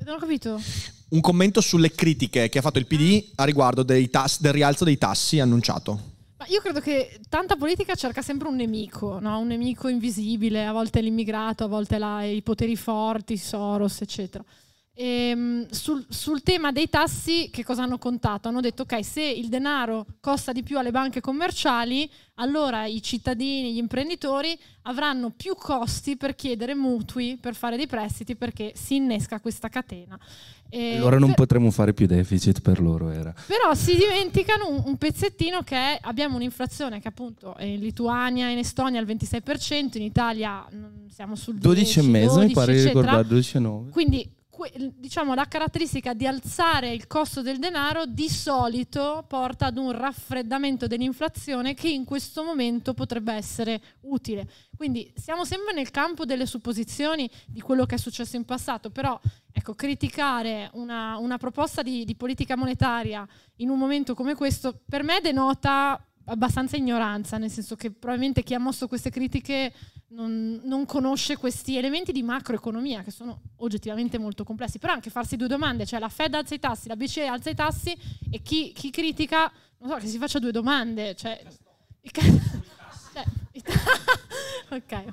[0.05, 0.61] Non ho capito.
[1.11, 4.97] Un commento sulle critiche che ha fatto il PD a riguardo tassi, del rialzo dei
[4.97, 6.12] tassi annunciato.
[6.49, 9.39] Io credo che tanta politica cerca sempre un nemico, no?
[9.39, 14.45] un nemico invisibile, a volte l'immigrato, a volte la, i poteri forti, Soros, eccetera.
[14.95, 18.49] E, ehm, sul, sul, tema dei tassi, che cosa hanno contato?
[18.49, 23.73] Hanno detto: ok, se il denaro costa di più alle banche commerciali, allora i cittadini,
[23.73, 29.41] gli imprenditori avranno più costi per chiedere mutui, per fare dei prestiti, perché si innesca
[29.41, 30.19] questa catena.
[30.69, 31.37] E allora non per...
[31.37, 33.35] potremo fare più deficit per loro, era.
[33.47, 38.53] Però si dimenticano un, un pezzettino che è, abbiamo un'inflazione che appunto in Lituania e
[38.53, 40.67] in Estonia al 26%, in Italia
[41.09, 43.91] siamo sul 12, 12 12,5 mi pare di ricordare, 12,9.
[43.91, 44.41] Quindi
[44.95, 50.87] diciamo, la caratteristica di alzare il costo del denaro di solito porta ad un raffreddamento
[50.87, 54.47] dell'inflazione che in questo momento potrebbe essere utile.
[54.77, 59.19] Quindi siamo sempre nel campo delle supposizioni di quello che è successo in passato, però
[59.51, 63.27] ecco, criticare una, una proposta di, di politica monetaria
[63.57, 68.55] in un momento come questo per me denota abbastanza ignoranza, nel senso che probabilmente chi
[68.55, 69.73] ha mosso queste critiche
[70.09, 74.79] non, non, conosce questi elementi di macroeconomia che sono oggettivamente molto complessi.
[74.79, 77.55] Però anche farsi due domande, cioè la Fed alza i tassi, la BCE alza i
[77.55, 77.97] tassi
[78.31, 81.15] e chi, chi critica, non so, che si faccia due domande.
[81.15, 81.43] Cioè,
[83.13, 83.25] cioè,
[84.71, 85.13] ok.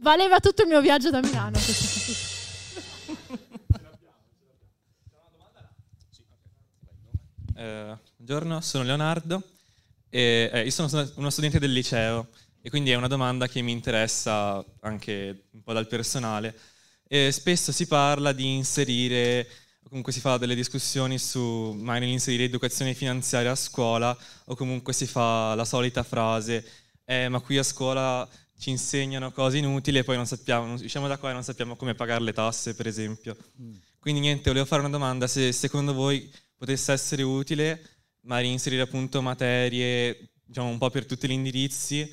[0.00, 1.58] Valeva tutto il mio viaggio da Milano.
[7.58, 9.42] Eh, buongiorno, sono Leonardo
[10.10, 12.28] e eh, io sono uno studente del liceo
[12.60, 16.54] e quindi è una domanda che mi interessa anche un po' dal personale.
[17.08, 19.48] E spesso si parla di inserire,
[19.88, 24.14] comunque si fa delle discussioni su magari inserire educazione finanziaria a scuola,
[24.46, 26.62] o comunque si fa la solita frase,
[27.04, 28.28] eh, ma qui a scuola
[28.58, 31.94] ci insegnano cose inutili e poi non sappiamo, usciamo da qua e non sappiamo come
[31.94, 33.36] pagare le tasse, per esempio.
[33.60, 33.74] Mm.
[33.98, 37.96] Quindi niente, volevo fare una domanda, se secondo voi potesse essere utile
[38.26, 42.08] magari inserire appunto materie diciamo un po' per tutti gli indirizzi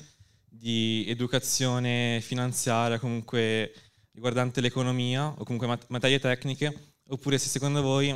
[0.48, 3.72] di educazione finanziaria comunque
[4.12, 8.14] riguardante l'economia o comunque mat- materie tecniche oppure se secondo voi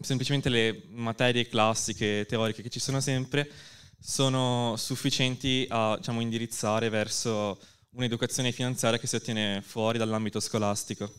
[0.00, 3.48] semplicemente le materie classiche teoriche che ci sono sempre
[3.98, 7.58] sono sufficienti a diciamo, indirizzare verso
[7.90, 11.12] un'educazione finanziaria che si ottiene fuori dall'ambito scolastico.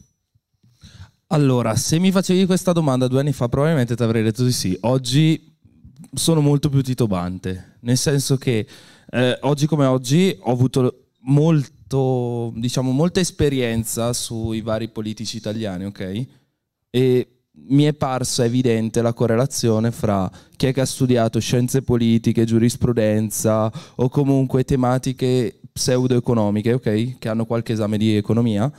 [1.28, 4.78] Allora, se mi facevi questa domanda due anni fa, probabilmente ti avrei detto di sì.
[4.82, 5.56] Oggi
[6.14, 8.66] sono molto più titubante, nel senso che
[9.10, 16.26] eh, oggi come oggi ho avuto molto, diciamo, molta esperienza sui vari politici italiani, ok?
[16.90, 17.37] E
[17.70, 23.72] mi è parsa evidente la correlazione fra chi è che ha studiato scienze politiche, giurisprudenza
[23.96, 27.18] o comunque tematiche pseudo-economiche, ok?
[27.18, 28.72] Che hanno qualche esame di economia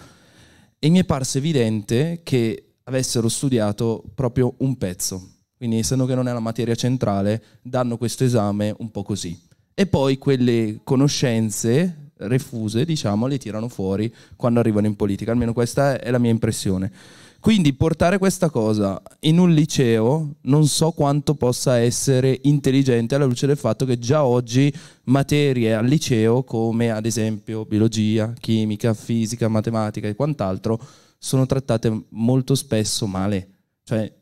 [0.79, 5.37] e mi è parso evidente che avessero studiato proprio un pezzo.
[5.57, 9.39] Quindi, essendo che non è la materia centrale, danno questo esame un po' così.
[9.75, 15.33] E poi quelle conoscenze refuse, diciamo, le tirano fuori quando arrivano in politica.
[15.33, 16.93] Almeno questa è la mia impressione.
[17.41, 23.47] Quindi portare questa cosa in un liceo non so quanto possa essere intelligente alla luce
[23.47, 24.73] del fatto che già oggi
[25.05, 30.81] materie al liceo come ad esempio biologia, chimica, fisica, matematica e quant'altro
[31.17, 33.49] sono trattate molto spesso male.
[33.85, 34.13] Cioè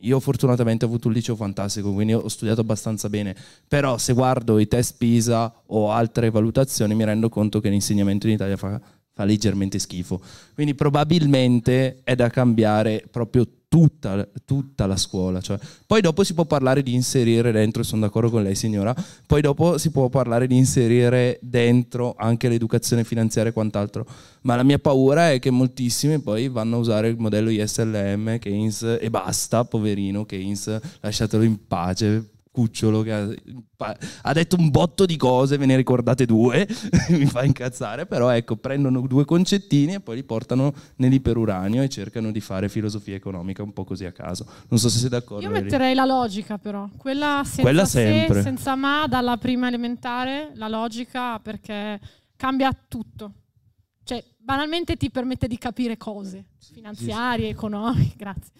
[0.00, 3.34] io fortunatamente ho avuto un liceo fantastico, quindi ho studiato abbastanza bene,
[3.66, 8.34] però se guardo i test PISA o altre valutazioni mi rendo conto che l'insegnamento in
[8.34, 8.78] Italia fa
[9.16, 10.20] fa leggermente schifo.
[10.52, 15.40] Quindi probabilmente è da cambiare proprio tutta, tutta la scuola.
[15.40, 15.58] Cioè.
[15.86, 18.94] Poi dopo si può parlare di inserire dentro, sono d'accordo con lei signora,
[19.26, 24.06] poi dopo si può parlare di inserire dentro anche l'educazione finanziaria e quant'altro.
[24.42, 28.98] Ma la mia paura è che moltissimi poi vanno a usare il modello ISLM, Keynes
[29.00, 35.18] e basta, poverino Keynes, lasciatelo in pace cucciolo che ha, ha, detto un botto di
[35.18, 36.66] cose, ve ne ricordate due,
[37.10, 42.30] mi fa incazzare, però ecco, prendono due concettini e poi li portano nell'iperuranio e cercano
[42.30, 44.46] di fare filosofia economica un po' così a caso.
[44.68, 45.44] Non so se sei d'accordo.
[45.44, 50.68] Io metterei la logica però, quella senza quella se, senza ma, dalla prima elementare, la
[50.68, 52.00] logica perché
[52.36, 53.32] cambia tutto.
[54.02, 58.52] Cioè, banalmente ti permette di capire cose finanziarie, economiche, grazie.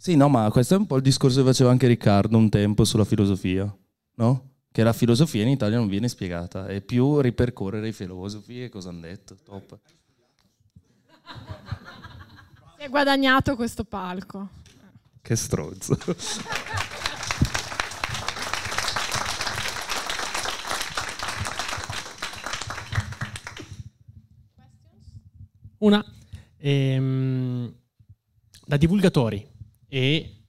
[0.00, 2.84] Sì, no, ma questo è un po' il discorso che faceva anche Riccardo un tempo
[2.86, 3.70] sulla filosofia,
[4.14, 4.52] no?
[4.72, 8.88] Che la filosofia in Italia non viene spiegata, è più ripercorrere i filosofi e cosa
[8.88, 9.36] hanno detto.
[9.44, 9.78] Top.
[12.78, 14.48] Si è guadagnato questo palco.
[15.20, 15.98] Che strozzo.
[25.76, 26.02] Una.
[26.56, 27.74] Ehm,
[28.64, 29.49] da divulgatori
[29.90, 30.44] e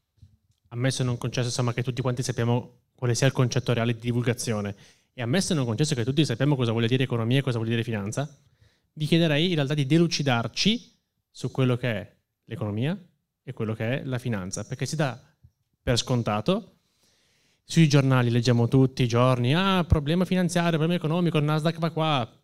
[0.69, 3.99] ammesso e non concesso insomma, che tutti quanti sappiamo quale sia il concetto reale di
[3.99, 4.75] divulgazione
[5.13, 7.69] e ammesso e non concesso che tutti sappiamo cosa vuol dire economia e cosa vuol
[7.69, 8.39] dire finanza,
[8.93, 12.15] vi chiederei in realtà di delucidarci su quello che è
[12.45, 12.97] l'economia
[13.43, 15.19] e quello che è la finanza, perché si dà
[15.81, 16.75] per scontato.
[17.63, 22.41] Sui giornali leggiamo tutti i giorni, ah, problema finanziario, problema economico, il Nasdaq va qua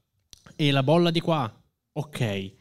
[0.56, 1.54] e la bolla di qua.
[1.94, 2.54] Ok,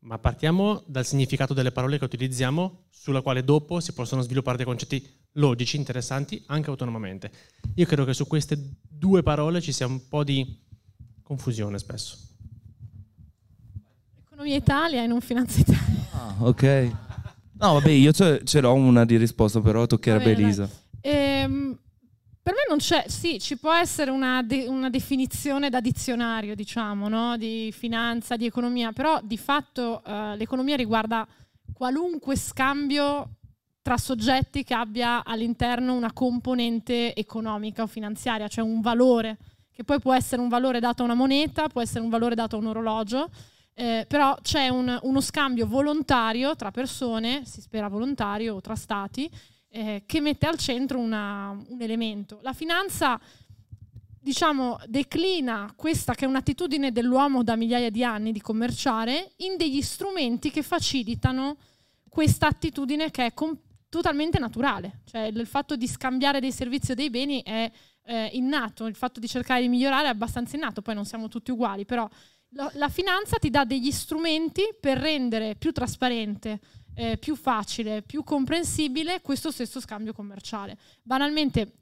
[0.00, 4.66] ma partiamo dal significato delle parole che utilizziamo, sulla quale dopo si possono sviluppare dei
[4.66, 7.30] concetti logici, interessanti, anche autonomamente.
[7.74, 10.60] Io credo che su queste due parole ci sia un po' di
[11.22, 12.16] confusione spesso.
[14.24, 16.06] Economia Italia e non Finanza Italia.
[16.12, 16.90] Ah, ok.
[17.60, 20.68] No, vabbè, io ce, l'ho una di risposta, però toccherebbe Elisa.
[21.00, 21.76] Ehm,
[22.48, 27.06] per me non c'è, sì, ci può essere una, de- una definizione da dizionario, diciamo,
[27.06, 27.36] no?
[27.36, 31.28] di finanza, di economia, però di fatto uh, l'economia riguarda
[31.74, 33.34] qualunque scambio
[33.82, 39.36] tra soggetti che abbia all'interno una componente economica o finanziaria, cioè un valore,
[39.70, 42.56] che poi può essere un valore dato a una moneta, può essere un valore dato
[42.56, 43.28] a un orologio,
[43.74, 49.30] eh, però c'è un, uno scambio volontario tra persone, si spera volontario, o tra stati,
[49.70, 52.38] eh, che mette al centro una, un elemento.
[52.42, 53.20] La finanza
[54.20, 59.80] diciamo, declina questa che è un'attitudine dell'uomo da migliaia di anni di commerciare in degli
[59.80, 61.56] strumenti che facilitano
[62.08, 63.32] questa attitudine che è
[63.88, 65.00] totalmente naturale.
[65.04, 67.70] Cioè il fatto di scambiare dei servizi o dei beni è
[68.04, 71.50] eh, innato, il fatto di cercare di migliorare è abbastanza innato, poi non siamo tutti
[71.50, 72.08] uguali, però
[72.50, 76.60] la, la finanza ti dà degli strumenti per rendere più trasparente,
[76.98, 80.76] eh, più facile, più comprensibile questo stesso scambio commerciale.
[81.00, 81.72] Banalmente,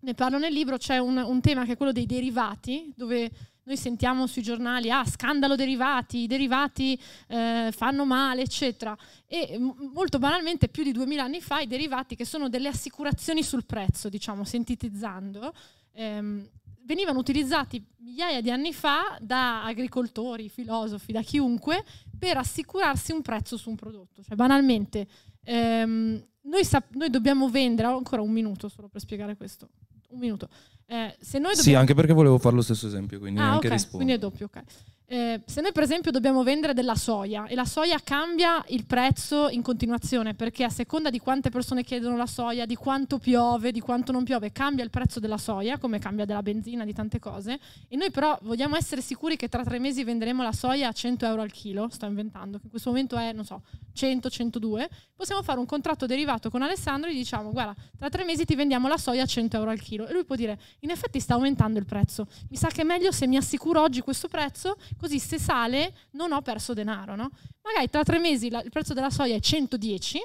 [0.00, 3.30] ne parlo nel libro, c'è un, un tema che è quello dei derivati, dove
[3.64, 6.98] noi sentiamo sui giornali, ah, scandalo derivati, i derivati
[7.28, 8.96] eh, fanno male, eccetera.
[9.26, 13.42] E m- molto banalmente, più di duemila anni fa, i derivati, che sono delle assicurazioni
[13.42, 15.52] sul prezzo, diciamo, sintetizzando,
[15.92, 16.48] ehm,
[16.84, 21.84] venivano utilizzati migliaia di anni fa da agricoltori, filosofi, da chiunque,
[22.18, 24.22] per assicurarsi un prezzo su un prodotto.
[24.22, 25.06] Cioè, banalmente,
[25.44, 29.70] ehm, noi, noi dobbiamo vendere, ho ancora un minuto solo per spiegare questo,
[30.10, 30.48] un minuto.
[30.86, 31.62] Eh, se noi dobbiamo...
[31.62, 33.96] Sì, anche perché volevo fare lo stesso esempio, quindi ah, anche okay, rispondo.
[33.96, 34.62] Quindi è doppio, ok.
[35.12, 39.50] Eh, se noi per esempio dobbiamo vendere della soia e la soia cambia il prezzo
[39.50, 43.80] in continuazione perché a seconda di quante persone chiedono la soia, di quanto piove, di
[43.80, 47.60] quanto non piove, cambia il prezzo della soia come cambia della benzina, di tante cose.
[47.88, 51.26] E noi però vogliamo essere sicuri che tra tre mesi venderemo la soia a 100
[51.26, 53.60] euro al chilo, sto inventando, che in questo momento è, non so,
[53.92, 58.24] 100, 102, possiamo fare un contratto derivato con Alessandro e gli diciamo guarda, tra tre
[58.24, 60.90] mesi ti vendiamo la soia a 100 euro al chilo e lui può dire in
[60.90, 64.28] effetti sta aumentando il prezzo, mi sa che è meglio se mi assicuro oggi questo
[64.28, 67.30] prezzo così se sale non ho perso denaro, no?
[67.62, 70.24] Magari tra tre mesi la, il prezzo della soia è 110 e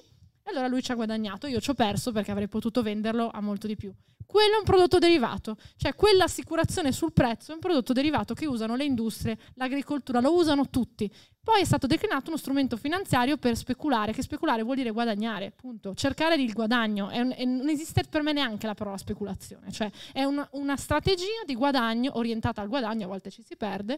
[0.52, 3.66] allora lui ci ha guadagnato, io ci ho perso perché avrei potuto venderlo a molto
[3.66, 3.92] di più.
[4.24, 8.76] Quello è un prodotto derivato, cioè quell'assicurazione sul prezzo è un prodotto derivato che usano
[8.76, 11.10] le industrie, l'agricoltura, lo usano tutti.
[11.42, 15.96] Poi è stato declinato uno strumento finanziario per speculare, che speculare vuol dire guadagnare, punto.
[15.96, 20.24] Cercare il guadagno, un, è, non esiste per me neanche la parola speculazione, cioè è
[20.24, 23.98] una, una strategia di guadagno orientata al guadagno, a volte ci si perde,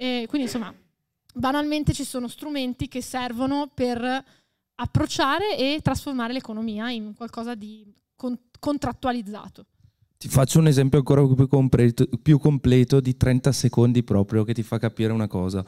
[0.00, 0.72] e quindi insomma,
[1.34, 4.24] banalmente ci sono strumenti che servono per
[4.76, 7.84] approcciare e trasformare l'economia in qualcosa di
[8.14, 9.66] con- contrattualizzato.
[10.16, 14.62] Ti faccio un esempio ancora più completo, più completo di 30 secondi proprio che ti
[14.62, 15.64] fa capire una cosa.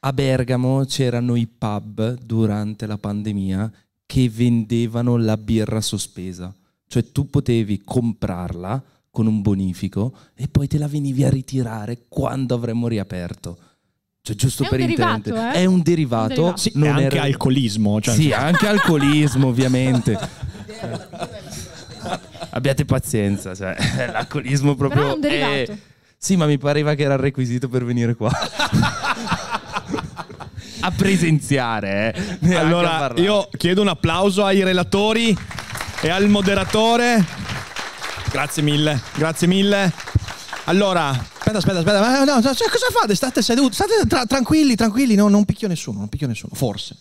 [0.00, 3.72] A Bergamo c'erano i pub durante la pandemia
[4.06, 6.54] che vendevano la birra sospesa.
[6.86, 8.82] Cioè tu potevi comprarla
[9.18, 13.58] con un bonifico e poi te la venivi a ritirare quando avremmo riaperto.
[14.22, 15.54] Cioè, giusto È per un derivato, intendere.
[15.56, 15.60] eh?
[15.62, 16.24] È un derivato.
[16.24, 16.56] Un derivato.
[16.56, 18.00] Sì, non e anche era- alcolismo.
[18.00, 20.16] Cioè, Sì, anche alcolismo, ovviamente.
[22.50, 23.74] Abbiate pazienza, cioè,
[24.12, 25.78] l'alcolismo proprio Però è un derivato.
[26.16, 28.30] Sì, ma mi pareva che era il requisito per venire qua.
[30.80, 32.54] a presenziare, eh.
[32.54, 33.20] a Allora, parlare.
[33.20, 35.36] io chiedo un applauso ai relatori
[36.02, 37.24] e al moderatore.
[38.30, 39.92] Grazie mille, grazie mille.
[40.64, 42.24] Allora, aspetta, aspetta, aspetta.
[42.24, 43.14] No, no, cioè, cosa fate?
[43.14, 45.14] State seduti, state tra- tranquilli, tranquilli.
[45.14, 46.94] No, non picchio nessuno, non picchio nessuno, forse.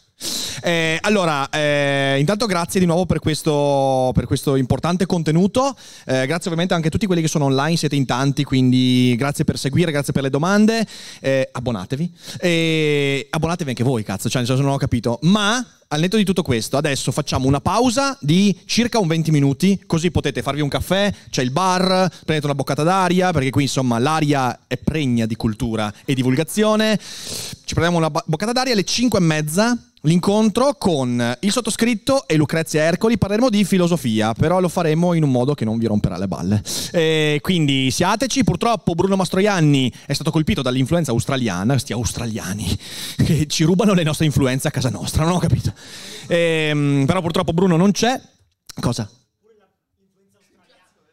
[0.62, 5.76] Eh, allora, eh, intanto grazie di nuovo per questo, per questo importante contenuto.
[6.06, 9.44] Eh, grazie ovviamente anche a tutti quelli che sono online, siete in tanti, quindi grazie
[9.44, 10.88] per seguire, grazie per le domande.
[11.20, 12.14] Eh, abbonatevi.
[12.40, 15.20] E abbonatevi anche voi, cazzo, cioè non ho capito.
[15.24, 19.84] Ma al netto di tutto questo, adesso facciamo una pausa di circa un 20 minuti,
[19.86, 23.98] così potete farvi un caffè, c'è il bar, prendete una boccata d'aria, perché qui insomma
[23.98, 27.00] l'aria è pregna di cultura e divulgazione.
[27.00, 29.78] Ci prendiamo una boccata d'aria alle 5 e mezza.
[30.02, 35.32] L'incontro con il sottoscritto e Lucrezia Ercoli parleremo di filosofia, però lo faremo in un
[35.32, 36.62] modo che non vi romperà le balle.
[36.92, 42.78] E quindi siateci, purtroppo Bruno Mastroianni è stato colpito dall'influenza australiana, questi australiani
[43.18, 45.74] che ci rubano le nostre influenze a casa nostra, non ho capito.
[46.28, 48.22] Ehm, però purtroppo Bruno non c'è.
[48.80, 49.10] Cosa?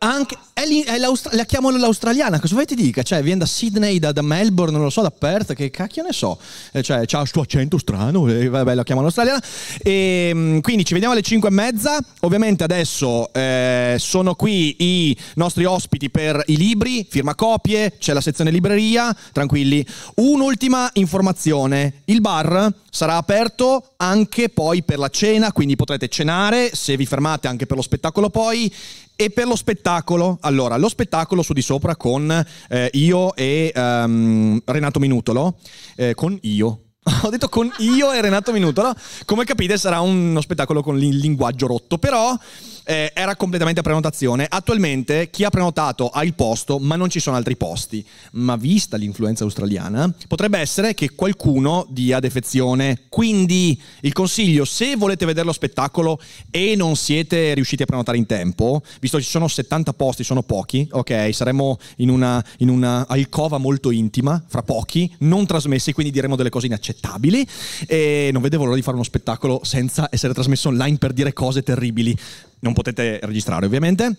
[0.05, 3.03] Anche, è lì- è la chiamano l'australiana, cosa vuoi ti dica?
[3.03, 6.13] Cioè, viene da Sydney, da, da Melbourne, non lo so, da Perth, che cacchio ne
[6.13, 6.39] so.
[6.73, 9.43] Eh, cioè, c'ha il suo accento strano, e vabbè, la chiamano australiana.
[9.83, 11.99] E, mm, quindi ci vediamo alle 5 e mezza.
[12.21, 18.21] Ovviamente adesso eh, sono qui i nostri ospiti per i libri, firma copie, c'è la
[18.21, 19.87] sezione libreria, tranquilli.
[20.17, 26.97] Un'ultima informazione, il bar sarà aperto anche poi per la cena, quindi potrete cenare se
[26.97, 28.73] vi fermate anche per lo spettacolo poi.
[29.17, 34.61] E per lo spettacolo, allora, lo spettacolo su di sopra con eh, io e ehm,
[34.65, 35.57] Renato Minutolo,
[35.95, 36.81] eh, con io.
[37.23, 38.93] Ho detto con io e Renato Minutolo.
[39.25, 42.37] Come capite sarà uno spettacolo con il linguaggio rotto, però
[42.85, 44.47] eh, era completamente a prenotazione.
[44.49, 48.05] Attualmente chi ha prenotato ha il posto, ma non ci sono altri posti.
[48.33, 53.03] Ma vista l'influenza australiana, potrebbe essere che qualcuno dia defezione.
[53.09, 56.21] Quindi il consiglio, se volete vedere lo spettacolo
[56.51, 60.43] e non siete riusciti a prenotare in tempo, visto che ci sono 70 posti, sono
[60.43, 66.13] pochi, ok, saremo in una, in una alcova molto intima, fra pochi, non trasmessi, quindi
[66.13, 67.47] diremo delle cose inaccettabili
[67.87, 71.63] e non vedevo l'ora di fare uno spettacolo senza essere trasmesso online per dire cose
[71.63, 72.17] terribili.
[72.65, 74.17] Non potete registrare ovviamente.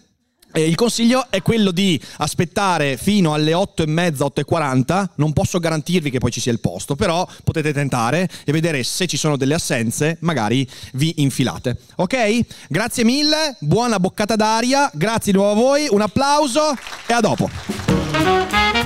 [0.54, 5.12] E il consiglio è quello di aspettare fino alle 8 e mezza, 8 e 40.
[5.16, 9.06] Non posso garantirvi che poi ci sia il posto, però potete tentare e vedere se
[9.06, 11.78] ci sono delle assenze, magari vi infilate.
[11.96, 12.40] Ok?
[12.70, 16.74] Grazie mille, buona boccata d'aria, grazie di nuovo a voi, un applauso
[17.06, 18.85] e a dopo.